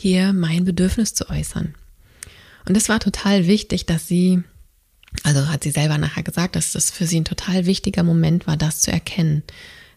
hier 0.00 0.32
mein 0.32 0.64
Bedürfnis 0.64 1.14
zu 1.14 1.28
äußern. 1.28 1.74
Und 2.66 2.76
es 2.76 2.88
war 2.88 3.00
total 3.00 3.46
wichtig, 3.46 3.86
dass 3.86 4.08
sie, 4.08 4.42
also 5.24 5.48
hat 5.48 5.62
sie 5.62 5.70
selber 5.70 5.98
nachher 5.98 6.22
gesagt, 6.22 6.56
dass 6.56 6.72
das 6.72 6.90
für 6.90 7.06
sie 7.06 7.20
ein 7.20 7.24
total 7.24 7.66
wichtiger 7.66 8.02
Moment 8.02 8.46
war, 8.46 8.56
das 8.56 8.80
zu 8.80 8.90
erkennen. 8.90 9.42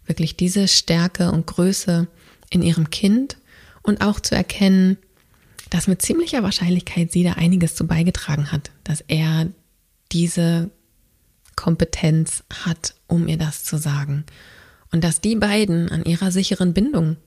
Wirklich 0.06 0.36
diese 0.36 0.68
Stärke 0.68 1.32
und 1.32 1.48
Größe 1.48 2.08
in 2.50 2.62
ihrem 2.62 2.90
Kind 2.90 3.38
und 3.82 4.02
auch 4.02 4.20
zu 4.20 4.36
erkennen, 4.36 4.98
dass 5.70 5.88
mit 5.88 6.02
ziemlicher 6.02 6.44
Wahrscheinlichkeit 6.44 7.12
sie 7.12 7.24
da 7.24 7.34
einiges 7.34 7.76
zu 7.76 7.88
beigetragen 7.88 8.52
hat, 8.52 8.72
dass 8.84 9.02
er 9.08 9.48
diese 10.12 10.70
Kompetenz 11.56 12.44
hat, 12.66 12.96
um 13.08 13.28
ihr 13.28 13.38
das 13.38 13.64
zu 13.64 13.78
sagen. 13.78 14.26
Und 14.92 15.04
dass 15.04 15.22
die 15.22 15.36
beiden 15.36 15.90
an 15.90 16.04
ihrer 16.04 16.32
sicheren 16.32 16.74
Bindung 16.74 17.18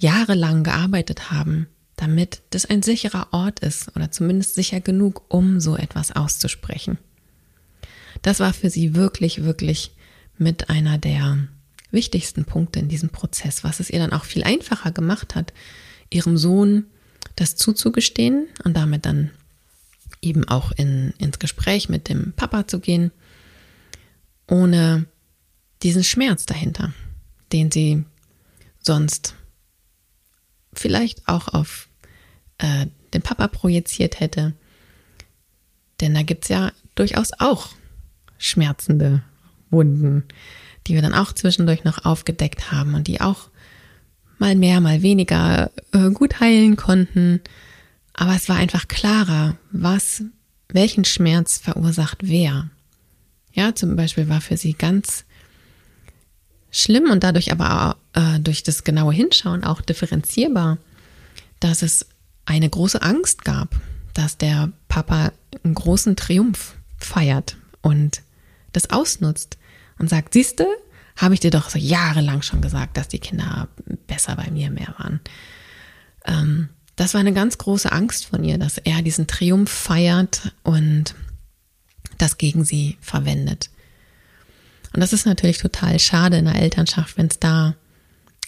jahrelang 0.00 0.64
gearbeitet 0.64 1.30
haben, 1.30 1.66
damit 1.96 2.42
das 2.50 2.66
ein 2.66 2.82
sicherer 2.82 3.28
Ort 3.32 3.60
ist 3.60 3.94
oder 3.94 4.10
zumindest 4.10 4.54
sicher 4.54 4.80
genug, 4.80 5.22
um 5.28 5.60
so 5.60 5.76
etwas 5.76 6.12
auszusprechen. 6.12 6.98
Das 8.22 8.40
war 8.40 8.52
für 8.52 8.70
sie 8.70 8.94
wirklich, 8.94 9.44
wirklich 9.44 9.92
mit 10.38 10.70
einer 10.70 10.98
der 10.98 11.46
wichtigsten 11.90 12.44
Punkte 12.44 12.80
in 12.80 12.88
diesem 12.88 13.10
Prozess, 13.10 13.64
was 13.64 13.80
es 13.80 13.90
ihr 13.90 13.98
dann 13.98 14.12
auch 14.12 14.24
viel 14.24 14.44
einfacher 14.44 14.92
gemacht 14.92 15.34
hat, 15.34 15.52
ihrem 16.08 16.36
Sohn 16.36 16.86
das 17.36 17.56
zuzugestehen 17.56 18.48
und 18.64 18.76
damit 18.76 19.04
dann 19.06 19.30
eben 20.22 20.48
auch 20.48 20.72
in, 20.72 21.12
ins 21.18 21.38
Gespräch 21.38 21.88
mit 21.88 22.08
dem 22.08 22.32
Papa 22.32 22.66
zu 22.66 22.80
gehen, 22.80 23.10
ohne 24.46 25.06
diesen 25.82 26.04
Schmerz 26.04 26.46
dahinter, 26.46 26.92
den 27.52 27.70
sie 27.70 28.04
sonst 28.80 29.34
vielleicht 30.72 31.26
auch 31.28 31.48
auf 31.48 31.88
äh, 32.58 32.86
den 33.12 33.22
Papa 33.22 33.48
projiziert 33.48 34.20
hätte. 34.20 34.54
Denn 36.00 36.14
da 36.14 36.22
gibt 36.22 36.44
es 36.44 36.48
ja 36.48 36.72
durchaus 36.94 37.30
auch 37.38 37.68
schmerzende 38.38 39.22
Wunden, 39.70 40.24
die 40.86 40.94
wir 40.94 41.02
dann 41.02 41.14
auch 41.14 41.32
zwischendurch 41.32 41.84
noch 41.84 42.04
aufgedeckt 42.04 42.72
haben 42.72 42.94
und 42.94 43.06
die 43.06 43.20
auch 43.20 43.50
mal 44.38 44.56
mehr, 44.56 44.80
mal 44.80 45.02
weniger 45.02 45.70
äh, 45.92 46.10
gut 46.10 46.40
heilen 46.40 46.76
konnten. 46.76 47.40
Aber 48.14 48.34
es 48.34 48.48
war 48.48 48.56
einfach 48.56 48.88
klarer, 48.88 49.56
was, 49.70 50.24
welchen 50.68 51.04
Schmerz 51.04 51.58
verursacht 51.58 52.18
wer. 52.22 52.70
Ja, 53.52 53.74
zum 53.74 53.96
Beispiel 53.96 54.28
war 54.28 54.40
für 54.40 54.56
sie 54.56 54.74
ganz 54.74 55.24
schlimm 56.70 57.10
und 57.10 57.24
dadurch 57.24 57.52
aber 57.52 57.96
äh, 58.12 58.38
durch 58.40 58.62
das 58.62 58.84
genaue 58.84 59.12
Hinschauen 59.12 59.64
auch 59.64 59.80
differenzierbar, 59.80 60.78
dass 61.58 61.82
es 61.82 62.06
eine 62.46 62.68
große 62.68 63.02
Angst 63.02 63.44
gab, 63.44 63.74
dass 64.14 64.36
der 64.38 64.72
Papa 64.88 65.32
einen 65.64 65.74
großen 65.74 66.16
Triumph 66.16 66.74
feiert 66.98 67.56
und 67.82 68.22
das 68.72 68.90
ausnutzt 68.90 69.58
und 69.98 70.08
sagt, 70.08 70.32
siehste, 70.32 70.66
habe 71.16 71.34
ich 71.34 71.40
dir 71.40 71.50
doch 71.50 71.70
so 71.70 71.78
jahrelang 71.78 72.42
schon 72.42 72.62
gesagt, 72.62 72.96
dass 72.96 73.08
die 73.08 73.18
Kinder 73.18 73.68
besser 74.06 74.36
bei 74.36 74.50
mir 74.50 74.70
mehr 74.70 74.94
waren. 74.98 75.20
Ähm, 76.24 76.68
das 76.96 77.14
war 77.14 77.20
eine 77.20 77.32
ganz 77.32 77.58
große 77.58 77.90
Angst 77.90 78.26
von 78.26 78.44
ihr, 78.44 78.58
dass 78.58 78.78
er 78.78 79.02
diesen 79.02 79.26
Triumph 79.26 79.70
feiert 79.70 80.52
und 80.62 81.14
das 82.18 82.38
gegen 82.38 82.64
sie 82.64 82.98
verwendet. 83.00 83.70
Und 84.92 85.00
das 85.00 85.12
ist 85.12 85.26
natürlich 85.26 85.58
total 85.58 85.98
schade 85.98 86.38
in 86.38 86.46
der 86.46 86.56
Elternschaft, 86.56 87.16
wenn 87.16 87.26
es 87.26 87.38
da 87.38 87.74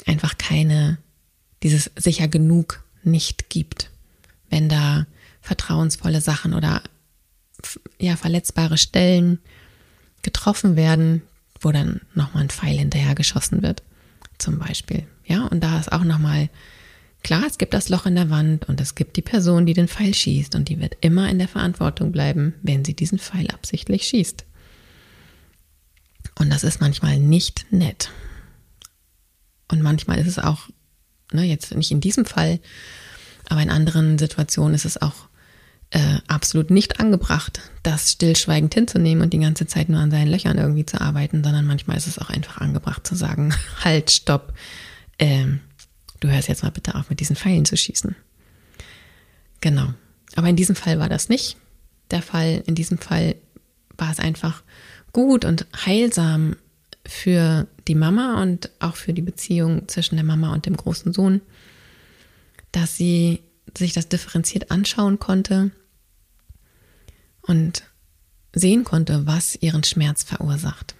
einfach 0.07 0.38
keine, 0.38 0.98
dieses 1.62 1.90
sicher 1.96 2.28
genug 2.28 2.85
nicht 3.05 3.48
gibt. 3.48 3.90
Wenn 4.50 4.68
da 4.68 5.07
vertrauensvolle 5.40 6.20
Sachen 6.20 6.55
oder 6.55 6.83
ja, 8.00 8.16
verletzbare 8.16 8.78
Stellen 8.78 9.38
getroffen 10.22 10.76
werden, 10.76 11.22
wo 11.61 11.70
dann 11.70 12.00
nochmal 12.14 12.44
ein 12.44 12.50
Pfeil 12.50 12.78
hinterher 12.78 13.14
geschossen 13.14 13.62
wird, 13.62 13.83
zum 14.38 14.59
Beispiel. 14.59 15.05
Ja, 15.24 15.46
und 15.46 15.62
da 15.62 15.78
ist 15.78 15.92
auch 15.92 16.05
nochmal 16.05 16.48
klar, 17.22 17.44
es 17.46 17.59
gibt 17.59 17.74
das 17.74 17.88
Loch 17.88 18.07
in 18.07 18.16
der 18.16 18.31
Wand 18.31 18.68
und 18.68 18.81
es 18.81 18.94
gibt 18.94 19.16
die 19.16 19.22
Person, 19.22 19.66
die 19.66 19.74
den 19.74 19.88
Pfeil 19.88 20.14
schießt 20.14 20.55
und 20.57 20.68
die 20.68 20.81
wird 20.81 20.96
immer 21.00 21.28
in 21.31 21.38
der 21.38 21.48
Verantwortung 21.48 22.11
bleiben, 22.11 22.55
wenn 22.62 22.85
sie 22.85 22.94
diesen 22.94 23.18
Pfeil 23.18 23.48
absichtlich 23.50 24.05
schießt. 24.05 24.44
Und 26.42 26.50
das 26.50 26.64
ist 26.64 26.81
manchmal 26.81 27.20
nicht 27.20 27.66
nett. 27.70 28.11
Und 29.70 29.81
manchmal 29.81 30.18
ist 30.18 30.26
es 30.26 30.40
auch, 30.40 30.68
ne, 31.33 31.44
jetzt 31.44 31.72
nicht 31.72 31.92
in 31.92 32.00
diesem 32.00 32.24
Fall, 32.24 32.59
aber 33.48 33.62
in 33.62 33.70
anderen 33.70 34.18
Situationen 34.18 34.74
ist 34.74 34.85
es 34.85 35.00
auch 35.00 35.28
äh, 35.90 36.18
absolut 36.26 36.72
nicht 36.72 36.98
angebracht, 36.98 37.61
das 37.85 38.11
stillschweigend 38.11 38.74
hinzunehmen 38.74 39.22
und 39.22 39.33
die 39.33 39.38
ganze 39.38 39.68
Zeit 39.68 39.88
nur 39.88 40.00
an 40.00 40.11
seinen 40.11 40.33
Löchern 40.33 40.59
irgendwie 40.59 40.85
zu 40.85 41.00
arbeiten, 41.00 41.44
sondern 41.44 41.64
manchmal 41.64 41.96
ist 41.96 42.09
es 42.09 42.18
auch 42.18 42.28
einfach 42.28 42.59
angebracht 42.59 43.07
zu 43.07 43.14
sagen, 43.14 43.55
halt, 43.85 44.11
stopp, 44.11 44.52
ähm, 45.20 45.61
du 46.18 46.28
hörst 46.28 46.48
jetzt 46.48 46.64
mal 46.64 46.70
bitte 46.70 46.96
auf, 46.96 47.09
mit 47.09 47.20
diesen 47.20 47.37
Pfeilen 47.37 47.66
zu 47.66 47.76
schießen. 47.76 48.16
Genau. 49.61 49.94
Aber 50.35 50.48
in 50.48 50.57
diesem 50.57 50.74
Fall 50.74 50.98
war 50.98 51.09
das 51.09 51.28
nicht 51.28 51.57
der 52.11 52.20
Fall. 52.20 52.64
In 52.66 52.74
diesem 52.74 52.98
Fall 52.98 53.37
war 53.96 54.11
es 54.11 54.18
einfach 54.18 54.64
gut 55.12 55.44
und 55.44 55.66
heilsam 55.85 56.57
für 57.07 57.66
die 57.88 57.94
Mama 57.94 58.40
und 58.42 58.70
auch 58.79 58.96
für 58.96 59.12
die 59.12 59.22
Beziehung 59.22 59.88
zwischen 59.88 60.16
der 60.16 60.25
Mama 60.25 60.53
und 60.53 60.66
dem 60.66 60.77
großen 60.77 61.12
Sohn, 61.12 61.40
dass 62.70 62.96
sie 62.96 63.40
sich 63.77 63.92
das 63.92 64.09
differenziert 64.09 64.70
anschauen 64.70 65.18
konnte 65.18 65.70
und 67.42 67.83
sehen 68.53 68.85
konnte, 68.85 69.27
was 69.27 69.57
ihren 69.61 69.83
Schmerz 69.83 70.22
verursacht. 70.22 70.94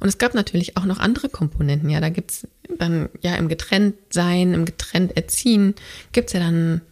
Und 0.00 0.08
es 0.08 0.18
gab 0.18 0.34
natürlich 0.34 0.76
auch 0.76 0.84
noch 0.84 0.98
andere 0.98 1.28
Komponenten. 1.28 1.90
Ja, 1.90 2.00
da 2.00 2.08
gibt 2.08 2.30
es 2.30 2.48
dann 2.78 3.08
ja 3.20 3.34
im 3.34 3.48
Getrenntsein, 3.48 4.54
im 4.54 4.64
Getrennterziehen, 4.64 5.74
gibt 6.12 6.28
es 6.28 6.34
ja 6.34 6.40
dann 6.40 6.82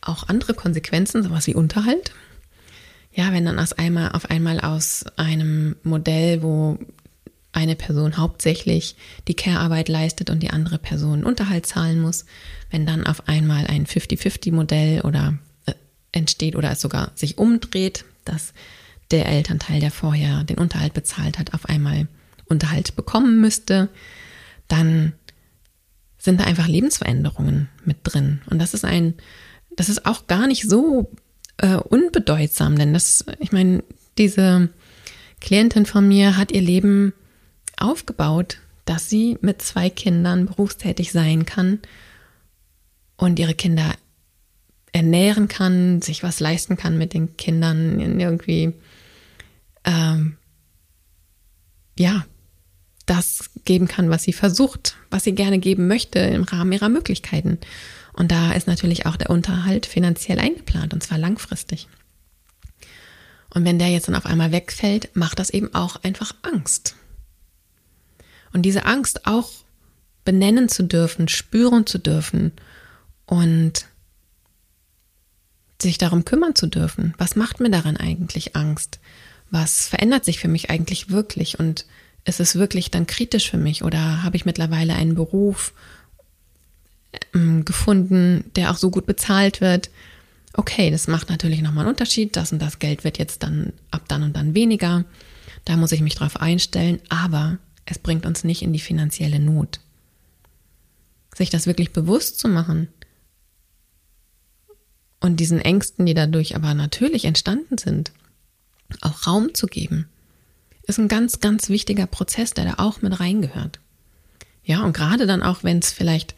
auch 0.00 0.28
andere 0.28 0.52
Konsequenzen, 0.52 1.22
sowas 1.22 1.46
wie 1.46 1.54
Unterhalt. 1.54 2.12
Ja, 3.14 3.32
wenn 3.32 3.44
dann 3.44 3.58
aus 3.58 3.72
einmal, 3.72 4.12
auf 4.12 4.30
einmal 4.30 4.60
aus 4.60 5.04
einem 5.16 5.76
Modell, 5.82 6.42
wo 6.42 6.78
eine 7.52 7.76
Person 7.76 8.16
hauptsächlich 8.16 8.96
die 9.28 9.34
Care-Arbeit 9.34 9.88
leistet 9.88 10.30
und 10.30 10.42
die 10.42 10.50
andere 10.50 10.78
Person 10.78 11.22
Unterhalt 11.22 11.66
zahlen 11.66 12.00
muss, 12.00 12.24
wenn 12.70 12.86
dann 12.86 13.06
auf 13.06 13.28
einmal 13.28 13.66
ein 13.66 13.86
50-50-Modell 13.86 15.02
oder 15.02 15.38
äh, 15.66 15.74
entsteht 16.12 16.56
oder 16.56 16.70
es 16.70 16.80
sogar 16.80 17.12
sich 17.14 17.36
umdreht, 17.36 18.06
dass 18.24 18.54
der 19.10 19.26
Elternteil, 19.26 19.80
der 19.80 19.90
vorher 19.90 20.44
den 20.44 20.56
Unterhalt 20.58 20.94
bezahlt 20.94 21.38
hat, 21.38 21.52
auf 21.52 21.66
einmal 21.66 22.08
Unterhalt 22.46 22.96
bekommen 22.96 23.40
müsste, 23.42 23.90
dann 24.68 25.12
sind 26.16 26.40
da 26.40 26.44
einfach 26.44 26.68
Lebensveränderungen 26.68 27.68
mit 27.84 27.98
drin. 28.04 28.40
Und 28.48 28.58
das 28.58 28.72
ist 28.72 28.84
ein, 28.84 29.14
das 29.76 29.90
ist 29.90 30.06
auch 30.06 30.26
gar 30.26 30.46
nicht 30.46 30.68
so 30.68 31.10
äh, 31.62 31.76
unbedeutsam, 31.76 32.76
denn 32.76 32.92
das, 32.92 33.24
ich 33.38 33.52
meine, 33.52 33.82
diese 34.18 34.68
Klientin 35.40 35.86
von 35.86 36.06
mir 36.06 36.36
hat 36.36 36.52
ihr 36.52 36.60
Leben 36.60 37.14
aufgebaut, 37.78 38.58
dass 38.84 39.08
sie 39.08 39.38
mit 39.40 39.62
zwei 39.62 39.88
Kindern 39.88 40.46
berufstätig 40.46 41.12
sein 41.12 41.46
kann 41.46 41.78
und 43.16 43.38
ihre 43.38 43.54
Kinder 43.54 43.94
ernähren 44.92 45.48
kann, 45.48 46.02
sich 46.02 46.22
was 46.22 46.40
leisten 46.40 46.76
kann 46.76 46.98
mit 46.98 47.14
den 47.14 47.36
Kindern, 47.36 48.20
irgendwie 48.20 48.74
ähm, 49.84 50.36
ja 51.98 52.24
das 53.06 53.50
geben 53.64 53.88
kann, 53.88 54.10
was 54.10 54.24
sie 54.24 54.32
versucht, 54.32 54.96
was 55.10 55.24
sie 55.24 55.34
gerne 55.34 55.58
geben 55.58 55.86
möchte 55.86 56.18
im 56.18 56.42
Rahmen 56.44 56.72
ihrer 56.72 56.88
Möglichkeiten. 56.88 57.58
Und 58.12 58.30
da 58.30 58.52
ist 58.52 58.66
natürlich 58.66 59.06
auch 59.06 59.16
der 59.16 59.30
Unterhalt 59.30 59.86
finanziell 59.86 60.38
eingeplant 60.38 60.92
und 60.92 61.02
zwar 61.02 61.18
langfristig. 61.18 61.88
Und 63.54 63.64
wenn 63.64 63.78
der 63.78 63.88
jetzt 63.88 64.08
dann 64.08 64.14
auf 64.14 64.26
einmal 64.26 64.52
wegfällt, 64.52 65.14
macht 65.14 65.38
das 65.38 65.50
eben 65.50 65.74
auch 65.74 65.96
einfach 66.02 66.34
Angst. 66.42 66.96
Und 68.52 68.62
diese 68.62 68.84
Angst 68.84 69.26
auch 69.26 69.50
benennen 70.24 70.68
zu 70.68 70.84
dürfen, 70.84 71.28
spüren 71.28 71.86
zu 71.86 71.98
dürfen 71.98 72.52
und 73.26 73.86
sich 75.80 75.98
darum 75.98 76.24
kümmern 76.24 76.54
zu 76.54 76.66
dürfen. 76.66 77.14
Was 77.18 77.34
macht 77.34 77.60
mir 77.60 77.70
daran 77.70 77.96
eigentlich 77.96 78.54
Angst? 78.56 79.00
Was 79.50 79.88
verändert 79.88 80.24
sich 80.24 80.38
für 80.38 80.48
mich 80.48 80.70
eigentlich 80.70 81.10
wirklich? 81.10 81.58
Und 81.58 81.86
ist 82.24 82.40
es 82.40 82.56
wirklich 82.56 82.90
dann 82.90 83.06
kritisch 83.06 83.50
für 83.50 83.58
mich 83.58 83.82
oder 83.82 84.22
habe 84.22 84.36
ich 84.36 84.44
mittlerweile 84.44 84.94
einen 84.94 85.14
Beruf 85.14 85.72
gefunden, 87.32 88.44
der 88.56 88.70
auch 88.70 88.76
so 88.76 88.90
gut 88.90 89.06
bezahlt 89.06 89.60
wird? 89.60 89.90
Okay, 90.54 90.90
das 90.90 91.08
macht 91.08 91.30
natürlich 91.30 91.62
nochmal 91.62 91.84
einen 91.84 91.94
Unterschied. 91.94 92.36
Das 92.36 92.52
und 92.52 92.60
das 92.60 92.78
Geld 92.78 93.04
wird 93.04 93.18
jetzt 93.18 93.42
dann 93.42 93.72
ab 93.90 94.02
dann 94.08 94.22
und 94.22 94.36
dann 94.36 94.54
weniger. 94.54 95.04
Da 95.64 95.76
muss 95.76 95.92
ich 95.92 96.00
mich 96.00 96.14
drauf 96.14 96.40
einstellen, 96.40 97.00
aber 97.08 97.58
es 97.86 97.98
bringt 97.98 98.26
uns 98.26 98.44
nicht 98.44 98.62
in 98.62 98.72
die 98.72 98.80
finanzielle 98.80 99.38
Not. 99.38 99.80
Sich 101.34 101.50
das 101.50 101.66
wirklich 101.66 101.92
bewusst 101.92 102.38
zu 102.38 102.48
machen 102.48 102.88
und 105.20 105.40
diesen 105.40 105.60
Ängsten, 105.60 106.04
die 106.04 106.14
dadurch 106.14 106.54
aber 106.56 106.74
natürlich 106.74 107.24
entstanden 107.24 107.78
sind, 107.78 108.12
auch 109.00 109.26
Raum 109.26 109.54
zu 109.54 109.66
geben 109.66 110.08
ist 110.86 110.98
ein 110.98 111.08
ganz, 111.08 111.40
ganz 111.40 111.68
wichtiger 111.68 112.06
Prozess, 112.06 112.54
der 112.54 112.64
da 112.64 112.74
auch 112.78 113.02
mit 113.02 113.18
reingehört. 113.18 113.80
Ja, 114.64 114.84
und 114.84 114.92
gerade 114.92 115.26
dann 115.26 115.42
auch, 115.42 115.64
wenn 115.64 115.78
es 115.78 115.92
vielleicht 115.92 116.34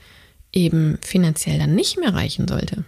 eben 0.54 0.98
finanziell 1.02 1.58
dann 1.58 1.74
nicht 1.74 1.98
mehr 1.98 2.14
reichen 2.14 2.48
sollte, 2.48 2.84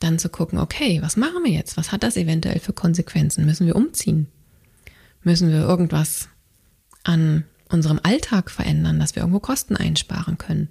dann 0.00 0.18
zu 0.18 0.28
gucken, 0.28 0.58
okay, 0.58 1.00
was 1.02 1.16
machen 1.16 1.44
wir 1.44 1.52
jetzt? 1.52 1.76
Was 1.76 1.92
hat 1.92 2.02
das 2.02 2.16
eventuell 2.16 2.58
für 2.58 2.72
Konsequenzen? 2.72 3.46
Müssen 3.46 3.66
wir 3.66 3.76
umziehen? 3.76 4.26
Müssen 5.22 5.50
wir 5.50 5.60
irgendwas 5.60 6.28
an 7.04 7.44
unserem 7.68 8.00
Alltag 8.02 8.50
verändern, 8.50 8.98
dass 9.00 9.14
wir 9.14 9.22
irgendwo 9.22 9.40
Kosten 9.40 9.76
einsparen 9.76 10.38
können? 10.38 10.68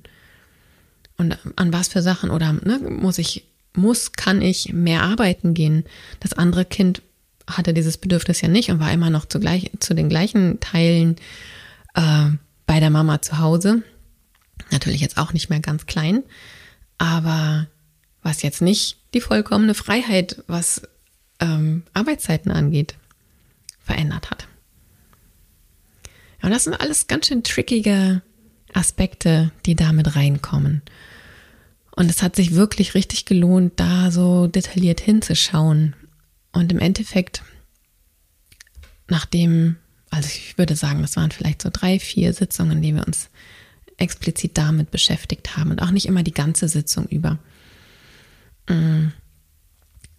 Und 1.18 1.38
an 1.56 1.74
was 1.74 1.88
für 1.88 2.02
Sachen 2.02 2.30
oder 2.30 2.54
ne, 2.54 2.80
muss 2.80 3.18
ich, 3.18 3.46
muss, 3.74 4.14
kann 4.14 4.42
ich 4.42 4.74
mehr 4.74 5.04
arbeiten 5.04 5.54
gehen? 5.54 5.86
Das 6.20 6.34
andere 6.34 6.66
Kind 6.66 7.02
hatte 7.48 7.74
dieses 7.74 7.98
Bedürfnis 7.98 8.42
ja 8.42 8.48
nicht 8.48 8.70
und 8.70 8.80
war 8.80 8.92
immer 8.92 9.10
noch 9.10 9.26
zugleich, 9.26 9.72
zu 9.80 9.94
den 9.94 10.10
gleichen 10.10 10.60
Teilen 10.60 11.16
äh, 11.94 12.30
bei 12.66 12.80
der 12.80 12.90
Mama 12.90 13.22
zu 13.22 13.40
Hause. 13.40 13.84
Natürlich 14.76 15.00
jetzt 15.00 15.18
auch 15.18 15.32
nicht 15.32 15.50
mehr 15.50 15.62
ganz 15.62 15.86
klein, 15.86 16.22
aber 16.98 17.68
was 18.22 18.42
jetzt 18.42 18.62
nicht 18.62 18.98
die 19.14 19.22
vollkommene 19.22 19.74
Freiheit, 19.74 20.44
was 20.48 20.82
ähm, 21.40 21.84
Arbeitszeiten 21.94 22.52
angeht, 22.52 22.96
verändert 23.80 24.32
hat. 24.32 24.50
Ja, 26.42 26.48
und 26.48 26.52
das 26.52 26.66
sind 26.66 26.74
alles 26.74 27.08
ganz 27.08 27.28
schön 27.28 27.42
trickige 27.42 28.22
Aspekte, 28.74 29.50
die 29.66 29.76
damit 29.76 30.18
reinkommen. 30.18 30.82
Und 31.96 32.10
es 32.10 32.22
hat 32.22 32.36
sich 32.36 32.54
wirklich 32.54 32.96
richtig 32.96 33.24
gelohnt, 33.24 33.80
da 33.80 34.12
so 34.12 34.48
detailliert 34.48 35.00
hinzuschauen 35.00 35.96
und 36.52 36.70
im 36.74 36.80
Endeffekt, 36.80 37.44
nachdem, 39.08 39.78
also 40.10 40.28
ich 40.28 40.58
würde 40.58 40.76
sagen, 40.76 41.02
das 41.02 41.16
waren 41.16 41.32
vielleicht 41.32 41.62
so 41.62 41.70
drei, 41.72 41.98
vier 41.98 42.34
Sitzungen, 42.34 42.82
die 42.82 42.94
wir 42.94 43.08
uns 43.08 43.30
explizit 43.98 44.58
damit 44.58 44.92
beschäftigt 44.92 45.56
haben 45.58 45.72
und 45.72 45.82
auch 45.82 45.92
nicht 45.92 46.06
immer 46.06 46.24
die 46.24 46.34
ganze 46.34 46.68
Sitzung 46.68 47.08
über, 47.08 47.40
mm, 48.70 49.08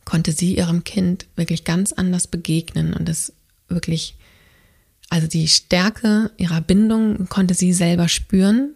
konnte 0.04 0.32
sie 0.32 0.56
ihrem 0.56 0.84
Kind 0.84 1.26
wirklich 1.36 1.64
ganz 1.64 1.92
anders 1.92 2.26
begegnen 2.26 2.94
und 2.94 3.08
es 3.08 3.32
wirklich, 3.68 4.16
also 5.10 5.26
die 5.26 5.48
Stärke 5.48 6.30
ihrer 6.36 6.60
Bindung 6.60 7.28
konnte 7.28 7.54
sie 7.54 7.72
selber 7.72 8.08
spüren. 8.08 8.74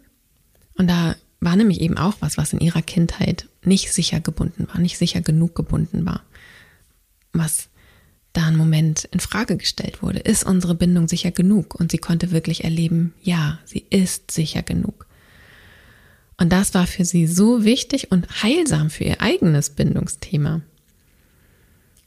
Und 0.76 0.88
da 0.88 1.14
war 1.38 1.56
nämlich 1.56 1.80
eben 1.80 1.96
auch 1.96 2.16
was, 2.20 2.36
was 2.36 2.52
in 2.52 2.60
ihrer 2.60 2.82
Kindheit 2.82 3.48
nicht 3.64 3.92
sicher 3.92 4.20
gebunden 4.20 4.66
war, 4.68 4.80
nicht 4.80 4.98
sicher 4.98 5.20
genug 5.20 5.54
gebunden 5.54 6.04
war. 6.04 6.22
Was 7.32 7.69
da 8.32 8.46
ein 8.46 8.56
Moment 8.56 9.04
in 9.10 9.20
Frage 9.20 9.56
gestellt 9.56 10.02
wurde. 10.02 10.20
Ist 10.20 10.44
unsere 10.44 10.74
Bindung 10.74 11.08
sicher 11.08 11.30
genug? 11.30 11.74
Und 11.74 11.90
sie 11.90 11.98
konnte 11.98 12.30
wirklich 12.30 12.64
erleben, 12.64 13.12
ja, 13.22 13.58
sie 13.64 13.84
ist 13.90 14.30
sicher 14.30 14.62
genug. 14.62 15.06
Und 16.36 16.50
das 16.52 16.72
war 16.72 16.86
für 16.86 17.04
sie 17.04 17.26
so 17.26 17.64
wichtig 17.64 18.10
und 18.12 18.42
heilsam 18.42 18.88
für 18.88 19.04
ihr 19.04 19.20
eigenes 19.20 19.70
Bindungsthema. 19.70 20.62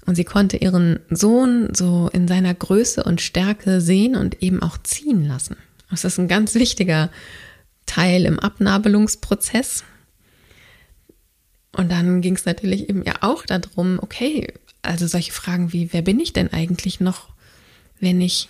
Und 0.05 0.15
sie 0.15 0.23
konnte 0.23 0.57
ihren 0.57 0.99
Sohn 1.09 1.73
so 1.73 2.09
in 2.11 2.27
seiner 2.27 2.53
Größe 2.53 3.03
und 3.03 3.21
Stärke 3.21 3.79
sehen 3.79 4.15
und 4.15 4.41
eben 4.41 4.61
auch 4.61 4.77
ziehen 4.81 5.25
lassen. 5.25 5.55
Das 5.89 6.03
ist 6.03 6.17
ein 6.17 6.27
ganz 6.27 6.55
wichtiger 6.55 7.09
Teil 7.85 8.25
im 8.25 8.39
Abnabelungsprozess. 8.39 9.83
Und 11.75 11.91
dann 11.91 12.21
ging 12.21 12.35
es 12.35 12.45
natürlich 12.45 12.89
eben 12.89 13.03
ja 13.03 13.13
auch 13.21 13.45
darum, 13.45 13.99
okay, 14.01 14.53
also 14.83 15.07
solche 15.07 15.31
Fragen 15.31 15.73
wie, 15.73 15.91
wer 15.93 16.01
bin 16.01 16.19
ich 16.19 16.33
denn 16.33 16.53
eigentlich 16.53 16.99
noch, 16.99 17.29
wenn 17.99 18.21
ich 18.21 18.49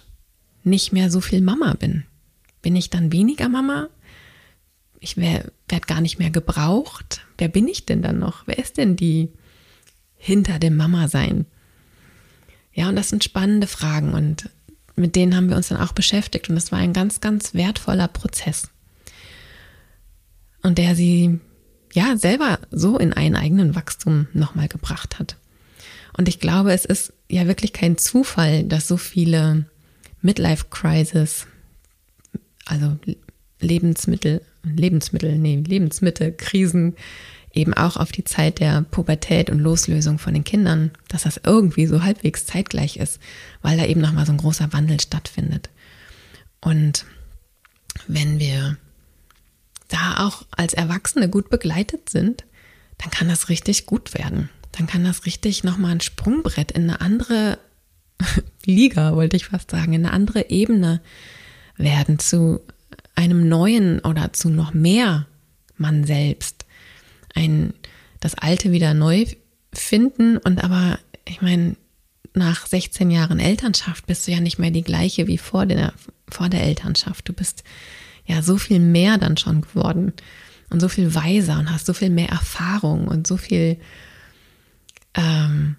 nicht 0.63 0.91
mehr 0.91 1.09
so 1.09 1.21
viel 1.21 1.41
Mama 1.41 1.75
bin? 1.75 2.03
Bin 2.61 2.75
ich 2.75 2.89
dann 2.89 3.11
weniger 3.11 3.49
Mama? 3.49 3.89
Ich 4.99 5.17
werde 5.17 5.51
gar 5.67 6.01
nicht 6.01 6.19
mehr 6.19 6.31
gebraucht. 6.31 7.21
Wer 7.37 7.49
bin 7.49 7.67
ich 7.67 7.85
denn 7.85 8.01
dann 8.01 8.19
noch? 8.19 8.47
Wer 8.47 8.57
ist 8.57 8.77
denn 8.77 8.95
die 8.95 9.29
hinter 10.15 10.59
dem 10.59 10.75
Mama 10.75 11.07
sein? 11.07 11.45
Ja, 12.73 12.89
und 12.89 12.95
das 12.95 13.09
sind 13.09 13.23
spannende 13.23 13.67
Fragen 13.67 14.13
und 14.13 14.49
mit 14.95 15.15
denen 15.15 15.35
haben 15.35 15.49
wir 15.49 15.57
uns 15.57 15.69
dann 15.69 15.81
auch 15.81 15.91
beschäftigt 15.91 16.49
und 16.49 16.55
das 16.55 16.71
war 16.71 16.79
ein 16.79 16.93
ganz, 16.93 17.21
ganz 17.21 17.53
wertvoller 17.53 18.07
Prozess. 18.07 18.69
Und 20.61 20.77
der 20.77 20.95
sie 20.95 21.39
ja 21.93 22.17
selber 22.17 22.59
so 22.71 22.97
in 22.97 23.13
einen 23.13 23.35
eigenen 23.35 23.75
Wachstum 23.75 24.27
nochmal 24.33 24.67
gebracht 24.67 25.19
hat. 25.19 25.35
Und 26.15 26.29
ich 26.29 26.39
glaube, 26.39 26.73
es 26.73 26.85
ist 26.85 27.13
ja 27.29 27.47
wirklich 27.47 27.73
kein 27.73 27.97
Zufall, 27.97 28.63
dass 28.63 28.87
so 28.87 28.97
viele 28.97 29.65
Midlife-Crisis, 30.21 31.47
also 32.65 32.97
Lebensmittel, 33.59 34.41
Lebensmittel, 34.63 35.37
nee, 35.37 35.61
Lebensmittelkrisen 35.65 36.95
eben 37.51 37.73
auch 37.73 37.97
auf 37.97 38.11
die 38.11 38.23
Zeit 38.23 38.59
der 38.59 38.81
Pubertät 38.81 39.49
und 39.49 39.59
Loslösung 39.59 40.17
von 40.17 40.33
den 40.33 40.43
Kindern, 40.43 40.91
dass 41.07 41.23
das 41.23 41.39
irgendwie 41.43 41.85
so 41.85 42.03
halbwegs 42.03 42.45
zeitgleich 42.45 42.97
ist, 42.97 43.19
weil 43.61 43.77
da 43.77 43.85
eben 43.85 44.01
nochmal 44.01 44.25
so 44.25 44.31
ein 44.31 44.37
großer 44.37 44.73
Wandel 44.73 44.99
stattfindet. 44.99 45.69
Und 46.61 47.05
wenn 48.07 48.39
wir 48.39 48.77
da 49.89 50.25
auch 50.25 50.45
als 50.51 50.73
Erwachsene 50.73 51.29
gut 51.29 51.49
begleitet 51.49 52.09
sind, 52.09 52.43
dann 52.97 53.11
kann 53.11 53.27
das 53.27 53.49
richtig 53.49 53.85
gut 53.85 54.13
werden 54.13 54.49
dann 54.73 54.87
kann 54.87 55.03
das 55.03 55.25
richtig 55.25 55.63
nochmal 55.63 55.91
ein 55.91 56.01
Sprungbrett 56.01 56.71
in 56.71 56.89
eine 56.89 56.99
andere 56.99 57.57
Liga, 58.65 59.15
wollte 59.15 59.37
ich 59.37 59.45
fast 59.45 59.71
sagen, 59.71 59.93
in 59.93 60.05
eine 60.05 60.13
andere 60.13 60.49
Ebene 60.49 61.01
werden, 61.77 62.19
zu 62.19 62.59
einem 63.15 63.47
neuen 63.47 63.99
oder 63.99 64.33
zu 64.33 64.49
noch 64.49 64.73
mehr 64.73 65.27
Mann 65.77 66.03
selbst. 66.03 66.65
Ein, 67.33 67.73
das 68.19 68.35
Alte 68.35 68.71
wieder 68.71 68.93
neu 68.93 69.25
finden 69.71 70.37
und 70.37 70.63
aber, 70.63 70.99
ich 71.25 71.41
meine, 71.41 71.75
nach 72.33 72.65
16 72.65 73.11
Jahren 73.11 73.39
Elternschaft 73.39 74.07
bist 74.07 74.27
du 74.27 74.31
ja 74.31 74.39
nicht 74.39 74.57
mehr 74.57 74.71
die 74.71 74.83
gleiche 74.83 75.27
wie 75.27 75.37
vor 75.37 75.65
der, 75.65 75.93
vor 76.29 76.49
der 76.49 76.63
Elternschaft. 76.63 77.29
Du 77.29 77.33
bist 77.33 77.63
ja 78.25 78.41
so 78.41 78.57
viel 78.57 78.79
mehr 78.79 79.17
dann 79.19 79.37
schon 79.37 79.61
geworden 79.61 80.13
und 80.71 80.79
so 80.79 80.89
viel 80.89 81.13
weiser 81.13 81.59
und 81.59 81.71
hast 81.71 81.85
so 81.85 81.93
viel 81.93 82.09
mehr 82.09 82.29
Erfahrung 82.29 83.07
und 83.07 83.27
so 83.27 83.37
viel 83.37 83.77
ähm, 85.15 85.75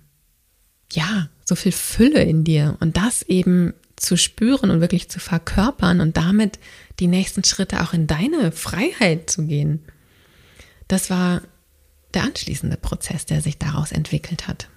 ja, 0.93 1.29
so 1.45 1.55
viel 1.55 1.73
Fülle 1.73 2.23
in 2.23 2.45
dir 2.45 2.77
und 2.81 2.97
das 2.97 3.23
eben 3.23 3.75
zu 3.97 4.17
spüren 4.17 4.71
und 4.71 4.81
wirklich 4.81 5.09
zu 5.09 5.21
verkörpern 5.21 6.01
und 6.01 6.17
damit 6.17 6.59
die 7.01 7.07
nächsten 7.07 7.45
Schritte 7.45 7.83
auch 7.83 7.93
in 7.93 8.07
deine 8.07 8.53
Freiheit 8.53 9.31
zu 9.31 9.47
gehen. 9.47 9.85
Das 10.89 11.11
war 11.11 11.43
der 12.13 12.25
anschließende 12.25 12.77
Prozess, 12.77 13.27
der 13.27 13.41
sich 13.41 13.59
daraus 13.59 13.93
entwickelt 13.93 14.47
hat. 14.47 14.69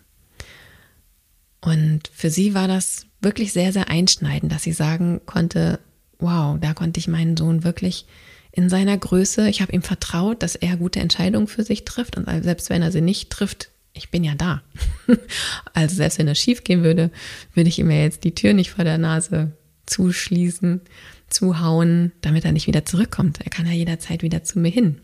Und 1.62 2.10
für 2.14 2.30
sie 2.30 2.54
war 2.54 2.68
das 2.68 3.06
wirklich 3.22 3.54
sehr, 3.54 3.74
sehr 3.74 3.90
einschneidend, 3.90 4.52
dass 4.52 4.64
sie 4.64 4.74
sagen 4.74 5.22
konnte, 5.26 5.80
wow, 6.20 6.58
da 6.60 6.74
konnte 6.74 7.00
ich 7.00 7.08
meinen 7.08 7.38
Sohn 7.38 7.64
wirklich 7.64 8.06
in 8.52 8.70
seiner 8.70 8.98
Größe, 8.98 9.50
ich 9.50 9.62
habe 9.62 9.74
ihm 9.74 9.84
vertraut, 9.84 10.42
dass 10.42 10.56
er 10.56 10.78
gute 10.78 11.00
Entscheidungen 11.00 11.48
für 11.48 11.64
sich 11.64 11.86
trifft 11.86 12.18
und 12.18 12.26
selbst 12.44 12.70
wenn 12.70 12.82
er 12.82 12.92
sie 12.92 13.02
nicht 13.02 13.30
trifft, 13.30 13.70
ich 13.98 14.10
bin 14.10 14.24
ja 14.24 14.36
da. 14.36 14.62
Also 15.74 15.96
selbst 15.96 16.18
wenn 16.18 16.28
das 16.28 16.40
schief 16.40 16.64
gehen 16.64 16.84
würde, 16.84 17.12
würde 17.54 17.70
ich 17.70 17.80
ihm 17.80 17.92
ja 17.92 17.98
jetzt 17.98 18.24
die 18.24 18.34
Tür 18.34 18.54
nicht 18.54 18.72
vor 18.72 18.84
der 18.84 18.98
Nase 18.98 19.54
zuschließen, 19.86 20.82
zuhauen, 21.30 22.12
damit 22.22 22.46
er 22.46 22.52
nicht 22.52 22.68
wieder 22.68 22.86
zurückkommt. 22.86 23.40
Er 23.44 23.50
kann 23.50 23.66
ja 23.66 23.74
jederzeit 23.74 24.24
wieder 24.24 24.44
zu 24.44 24.60
mir 24.60 24.72
hin. 24.72 25.02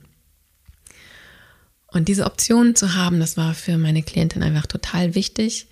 Und 1.87 2.07
diese 2.07 2.25
Option 2.25 2.75
zu 2.75 2.95
haben, 2.95 3.19
das 3.19 3.37
war 3.37 3.53
für 3.53 3.77
meine 3.77 4.01
Klientin 4.01 4.41
einfach 4.41 4.65
total 4.65 5.13
wichtig, 5.15 5.67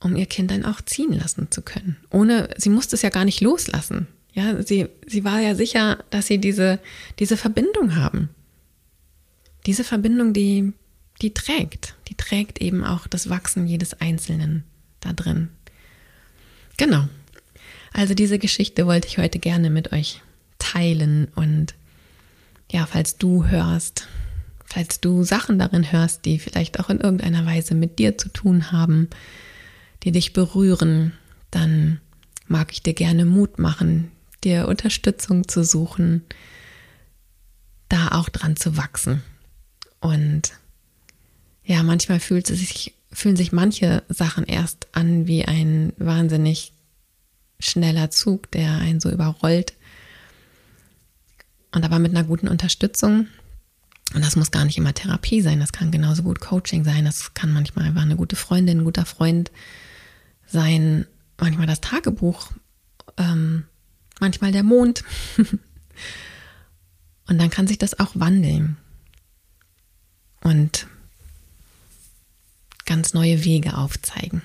um 0.00 0.16
ihr 0.16 0.26
Kind 0.26 0.50
dann 0.50 0.64
auch 0.64 0.80
ziehen 0.80 1.12
lassen 1.12 1.50
zu 1.50 1.62
können. 1.62 1.96
Ohne, 2.10 2.48
sie 2.56 2.70
musste 2.70 2.96
es 2.96 3.02
ja 3.02 3.10
gar 3.10 3.24
nicht 3.24 3.40
loslassen. 3.40 4.08
Ja, 4.32 4.60
sie, 4.62 4.88
sie 5.06 5.22
war 5.22 5.40
ja 5.40 5.54
sicher, 5.54 6.02
dass 6.10 6.26
sie 6.26 6.38
diese, 6.38 6.80
diese 7.20 7.36
Verbindung 7.36 7.94
haben. 7.94 8.30
Diese 9.64 9.84
Verbindung, 9.84 10.32
die, 10.32 10.72
die 11.22 11.34
trägt. 11.34 11.94
Die 12.08 12.16
trägt 12.16 12.60
eben 12.60 12.84
auch 12.84 13.06
das 13.06 13.28
Wachsen 13.30 13.66
jedes 13.66 13.94
Einzelnen 13.94 14.64
da 15.00 15.12
drin. 15.12 15.48
Genau. 16.76 17.08
Also 17.92 18.14
diese 18.14 18.38
Geschichte 18.38 18.86
wollte 18.86 19.06
ich 19.06 19.18
heute 19.18 19.38
gerne 19.38 19.70
mit 19.70 19.92
euch 19.92 20.20
teilen 20.58 21.28
und 21.34 21.74
ja, 22.72 22.86
falls 22.86 23.18
du 23.18 23.46
hörst, 23.46 24.08
falls 24.64 25.00
du 25.00 25.22
Sachen 25.22 25.58
darin 25.60 25.92
hörst, 25.92 26.24
die 26.24 26.40
vielleicht 26.40 26.80
auch 26.80 26.90
in 26.90 27.00
irgendeiner 27.00 27.46
Weise 27.46 27.74
mit 27.74 28.00
dir 28.00 28.18
zu 28.18 28.28
tun 28.30 28.72
haben, 28.72 29.08
die 30.02 30.10
dich 30.10 30.32
berühren, 30.32 31.12
dann 31.52 32.00
mag 32.48 32.72
ich 32.72 32.82
dir 32.82 32.94
gerne 32.94 33.24
Mut 33.24 33.58
machen, 33.58 34.10
dir 34.42 34.66
Unterstützung 34.66 35.46
zu 35.46 35.62
suchen, 35.62 36.24
da 37.88 38.08
auch 38.08 38.28
dran 38.28 38.56
zu 38.56 38.76
wachsen. 38.76 39.22
Und 40.00 40.52
ja, 41.64 41.82
manchmal 41.82 42.20
fühlt 42.20 42.50
es 42.50 42.58
sich, 42.58 42.94
fühlen 43.10 43.36
sich 43.36 43.52
manche 43.52 44.02
Sachen 44.08 44.44
erst 44.44 44.88
an 44.92 45.26
wie 45.26 45.44
ein 45.44 45.92
wahnsinnig 45.96 46.72
schneller 47.58 48.10
Zug, 48.10 48.50
der 48.50 48.72
einen 48.78 49.00
so 49.00 49.10
überrollt. 49.10 49.74
Und 51.72 51.84
aber 51.84 51.98
mit 51.98 52.12
einer 52.12 52.24
guten 52.24 52.48
Unterstützung. 52.48 53.26
Und 54.14 54.24
das 54.24 54.36
muss 54.36 54.50
gar 54.50 54.64
nicht 54.64 54.78
immer 54.78 54.94
Therapie 54.94 55.40
sein, 55.40 55.58
das 55.58 55.72
kann 55.72 55.90
genauso 55.90 56.22
gut 56.22 56.38
Coaching 56.40 56.84
sein, 56.84 57.04
das 57.04 57.34
kann 57.34 57.52
manchmal 57.52 57.86
einfach 57.86 58.02
eine 58.02 58.16
gute 58.16 58.36
Freundin, 58.36 58.80
ein 58.80 58.84
guter 58.84 59.06
Freund 59.06 59.50
sein, 60.46 61.06
manchmal 61.40 61.66
das 61.66 61.80
Tagebuch, 61.80 62.52
ähm, 63.16 63.64
manchmal 64.20 64.52
der 64.52 64.62
Mond. 64.62 65.02
Und 67.26 67.38
dann 67.38 67.50
kann 67.50 67.66
sich 67.66 67.78
das 67.78 67.98
auch 67.98 68.10
wandeln. 68.14 68.76
Und 70.42 70.86
ganz 72.84 73.14
neue 73.14 73.44
Wege 73.44 73.76
aufzeigen. 73.76 74.42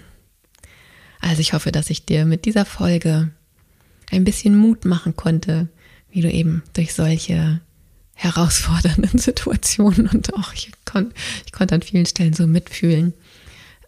Also 1.20 1.42
ich 1.42 1.54
hoffe, 1.54 1.72
dass 1.72 1.90
ich 1.90 2.06
dir 2.06 2.26
mit 2.26 2.46
dieser 2.46 2.66
Folge 2.66 3.32
ein 4.12 4.24
bisschen 4.24 4.56
Mut 4.56 4.86
machen 4.86 5.16
konnte, 5.16 5.68
wie 6.12 6.22
du 6.22 6.32
eben 6.32 6.64
durch 6.74 6.94
solche 6.94 7.62
herausfordernden 8.14 9.20
Situationen 9.20 10.08
und 10.08 10.34
auch 10.34 10.54
ich, 10.54 10.72
kon, 10.86 11.14
ich 11.46 11.52
konnte 11.52 11.76
an 11.76 11.82
vielen 11.82 12.06
Stellen 12.06 12.34
so 12.34 12.48
mitfühlen. 12.48 13.14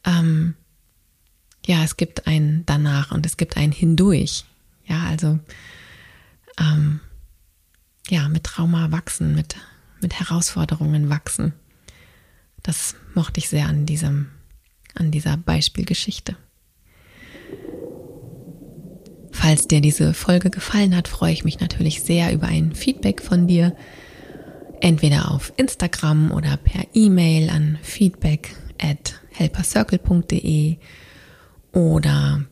Ähm, 0.05 0.55
ja, 1.65 1.83
es 1.83 1.97
gibt 1.97 2.27
ein 2.27 2.63
danach 2.65 3.11
und 3.11 3.25
es 3.25 3.37
gibt 3.37 3.57
ein 3.57 3.71
hindurch. 3.71 4.45
Ja, 4.85 5.03
also 5.03 5.39
ähm, 6.57 6.99
ja, 8.09 8.27
mit 8.29 8.43
Trauma 8.43 8.91
wachsen, 8.91 9.35
mit, 9.35 9.55
mit 10.01 10.19
Herausforderungen 10.19 11.09
wachsen. 11.09 11.53
Das 12.63 12.95
mochte 13.13 13.39
ich 13.39 13.49
sehr 13.49 13.67
an 13.67 13.85
diesem, 13.85 14.27
an 14.95 15.11
dieser 15.11 15.37
Beispielgeschichte. 15.37 16.35
Falls 19.31 19.67
dir 19.67 19.81
diese 19.81 20.13
Folge 20.13 20.49
gefallen 20.49 20.95
hat, 20.95 21.07
freue 21.07 21.33
ich 21.33 21.43
mich 21.43 21.59
natürlich 21.59 22.03
sehr 22.03 22.33
über 22.33 22.47
ein 22.47 22.75
Feedback 22.75 23.21
von 23.21 23.47
dir. 23.47 23.75
Entweder 24.81 25.31
auf 25.31 25.53
Instagram 25.57 26.31
oder 26.31 26.57
per 26.57 26.85
E-Mail 26.93 27.49
an 27.49 27.77
feedback 27.81 28.55
at 28.79 29.19
helpercircle.de 29.31 30.77
oder 31.71 32.43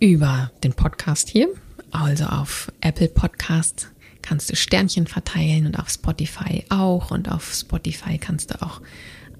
über 0.00 0.50
den 0.64 0.72
Podcast 0.72 1.28
hier, 1.28 1.48
also 1.90 2.24
auf 2.24 2.72
Apple 2.80 3.08
Podcast 3.08 3.90
kannst 4.22 4.50
du 4.50 4.56
Sternchen 4.56 5.06
verteilen 5.06 5.66
und 5.66 5.78
auf 5.78 5.88
Spotify 5.88 6.64
auch 6.68 7.10
und 7.10 7.30
auf 7.30 7.52
Spotify 7.52 8.18
kannst 8.18 8.50
du 8.50 8.62
auch 8.62 8.80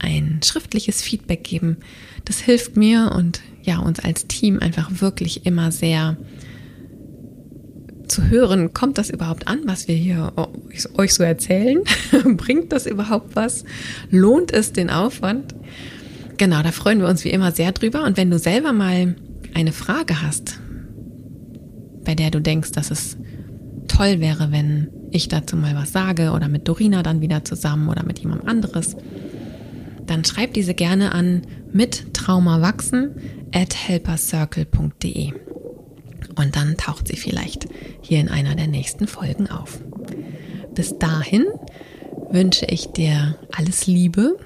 ein 0.00 0.40
schriftliches 0.42 1.02
Feedback 1.02 1.44
geben. 1.44 1.76
Das 2.24 2.40
hilft 2.40 2.76
mir 2.76 3.12
und 3.14 3.40
ja, 3.62 3.78
uns 3.78 4.00
als 4.00 4.26
Team 4.26 4.58
einfach 4.58 5.00
wirklich 5.00 5.46
immer 5.46 5.70
sehr 5.70 6.16
zu 8.08 8.28
hören, 8.28 8.74
kommt 8.74 8.98
das 8.98 9.08
überhaupt 9.08 9.46
an, 9.46 9.60
was 9.66 9.86
wir 9.86 9.94
hier 9.94 10.32
euch 10.96 11.14
so 11.14 11.22
erzählen? 11.22 11.82
Bringt 12.36 12.72
das 12.72 12.86
überhaupt 12.86 13.36
was? 13.36 13.64
Lohnt 14.10 14.52
es 14.52 14.72
den 14.72 14.90
Aufwand? 14.90 15.54
Genau, 16.36 16.62
da 16.62 16.72
freuen 16.72 17.00
wir 17.00 17.08
uns 17.08 17.24
wie 17.24 17.30
immer 17.30 17.52
sehr 17.52 17.72
drüber. 17.72 18.02
Und 18.02 18.16
wenn 18.16 18.30
du 18.30 18.38
selber 18.38 18.72
mal 18.72 19.14
eine 19.54 19.72
Frage 19.72 20.22
hast, 20.22 20.58
bei 22.04 22.14
der 22.14 22.30
du 22.30 22.40
denkst, 22.40 22.72
dass 22.72 22.90
es 22.90 23.16
toll 23.86 24.20
wäre, 24.20 24.50
wenn 24.50 24.88
ich 25.10 25.28
dazu 25.28 25.56
mal 25.56 25.74
was 25.74 25.92
sage 25.92 26.30
oder 26.32 26.48
mit 26.48 26.66
Dorina 26.66 27.02
dann 27.02 27.20
wieder 27.20 27.44
zusammen 27.44 27.88
oder 27.88 28.04
mit 28.04 28.18
jemand 28.20 28.46
anderes, 28.48 28.96
dann 30.10 30.24
schreib 30.24 30.54
diese 30.54 30.74
gerne 30.74 31.12
an 31.12 31.42
mit 31.72 32.14
Traumawachsen 32.14 33.14
at 33.54 33.76
helpercircle.de. 33.76 35.32
Und 36.34 36.56
dann 36.56 36.76
taucht 36.76 37.06
sie 37.06 37.16
vielleicht 37.16 37.68
hier 38.00 38.18
in 38.18 38.28
einer 38.28 38.56
der 38.56 38.66
nächsten 38.66 39.06
Folgen 39.06 39.48
auf. 39.48 39.80
Bis 40.74 40.98
dahin 40.98 41.44
wünsche 42.28 42.66
ich 42.66 42.88
dir 42.88 43.36
alles 43.52 43.86
Liebe, 43.86 44.36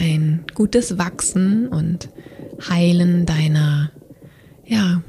ein 0.00 0.44
gutes 0.54 0.98
Wachsen 0.98 1.68
und 1.68 2.08
Heilen 2.68 3.24
deiner, 3.24 3.92
ja, 4.66 5.02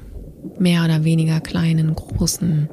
mehr 0.60 0.84
oder 0.84 1.04
weniger 1.04 1.40
kleinen, 1.40 1.96
großen, 1.96 2.70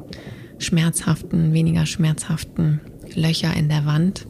schmerzhaften, 0.58 1.54
weniger 1.54 1.86
schmerzhaften 1.86 2.80
Löcher 3.14 3.54
in 3.56 3.70
der 3.70 3.86
Wand. 3.86 4.26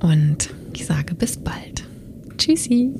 Und 0.00 0.55
ich 0.76 0.84
sage 0.84 1.14
bis 1.14 1.38
bald. 1.38 1.84
Tschüssi. 2.36 2.92